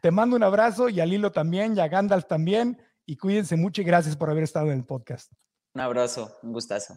[0.01, 3.81] Te mando un abrazo y a Lilo también y a Gandalf también y cuídense mucho
[3.81, 5.33] y gracias por haber estado en el podcast.
[5.73, 6.93] Un abrazo, un gustazo.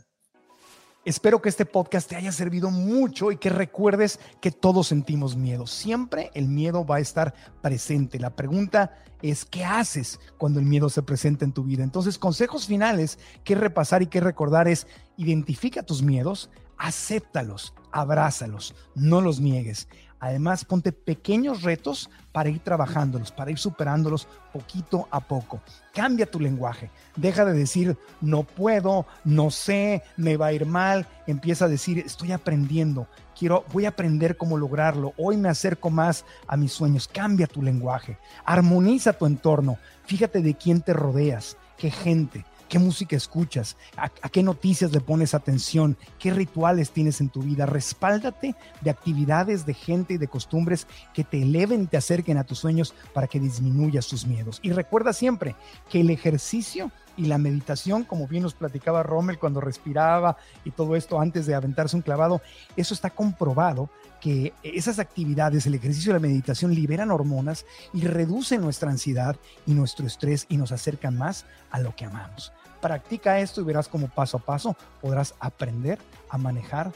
[1.06, 5.66] Espero que este podcast te haya servido mucho y que recuerdes que todos sentimos miedo.
[5.66, 7.32] Siempre el miedo va a estar
[7.62, 8.18] presente.
[8.18, 11.84] La pregunta es, ¿qué haces cuando el miedo se presenta en tu vida?
[11.84, 14.86] Entonces, consejos finales que repasar y que recordar es,
[15.16, 19.88] identifica tus miedos, acéptalos, abrázalos, no los niegues.
[20.20, 25.60] Además, ponte pequeños retos para ir trabajándolos, para ir superándolos poquito a poco.
[25.94, 26.90] Cambia tu lenguaje.
[27.16, 31.06] Deja de decir no puedo, no sé, me va a ir mal.
[31.26, 33.08] Empieza a decir estoy aprendiendo.
[33.36, 35.14] Quiero, voy a aprender cómo lograrlo.
[35.16, 37.08] Hoy me acerco más a mis sueños.
[37.08, 38.18] Cambia tu lenguaje.
[38.44, 39.78] Armoniza tu entorno.
[40.04, 45.34] Fíjate de quién te rodeas, qué gente, qué música escuchas, a, qué noticias le pones
[45.34, 47.66] atención, qué rituales tienes en tu vida.
[47.66, 52.60] Respáldate de actividades, de gente y de costumbres que te eleven, te acerquen a tus
[52.60, 54.60] sueños para que disminuyas tus miedos.
[54.62, 55.56] Y recuerda siempre
[55.90, 60.94] que el ejercicio y la meditación, como bien nos platicaba Rommel cuando respiraba y todo
[60.94, 62.40] esto antes de aventarse un clavado,
[62.76, 63.90] eso está comprobado
[64.20, 69.72] que esas actividades, el ejercicio y la meditación liberan hormonas y reducen nuestra ansiedad y
[69.72, 72.52] nuestro estrés y nos acercan más a lo que amamos.
[72.80, 76.92] Practica esto y verás cómo paso a paso podrás aprender a manejar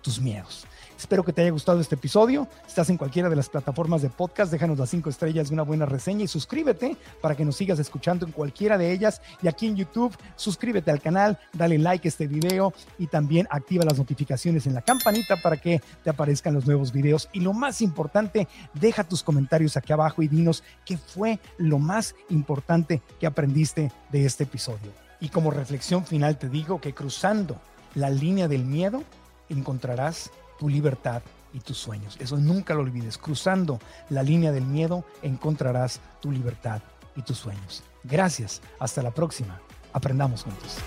[0.00, 0.66] tus miedos.
[0.98, 2.48] Espero que te haya gustado este episodio.
[2.62, 5.62] Si estás en cualquiera de las plataformas de podcast, déjanos las cinco estrellas y una
[5.62, 9.20] buena reseña y suscríbete para que nos sigas escuchando en cualquiera de ellas.
[9.42, 13.84] Y aquí en YouTube, suscríbete al canal, dale like a este video y también activa
[13.84, 17.28] las notificaciones en la campanita para que te aparezcan los nuevos videos.
[17.32, 22.14] Y lo más importante, deja tus comentarios aquí abajo y dinos qué fue lo más
[22.30, 25.05] importante que aprendiste de este episodio.
[25.20, 27.60] Y como reflexión final te digo que cruzando
[27.94, 29.02] la línea del miedo
[29.48, 32.16] encontrarás tu libertad y tus sueños.
[32.20, 33.16] Eso nunca lo olvides.
[33.16, 33.78] Cruzando
[34.10, 36.82] la línea del miedo encontrarás tu libertad
[37.14, 37.82] y tus sueños.
[38.04, 38.60] Gracias.
[38.78, 39.60] Hasta la próxima.
[39.92, 40.78] Aprendamos juntos.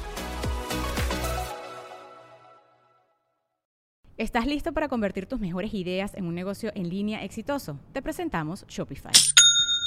[4.18, 7.80] ¿Estás listo para convertir tus mejores ideas en un negocio en línea exitoso?
[7.94, 9.14] Te presentamos Shopify.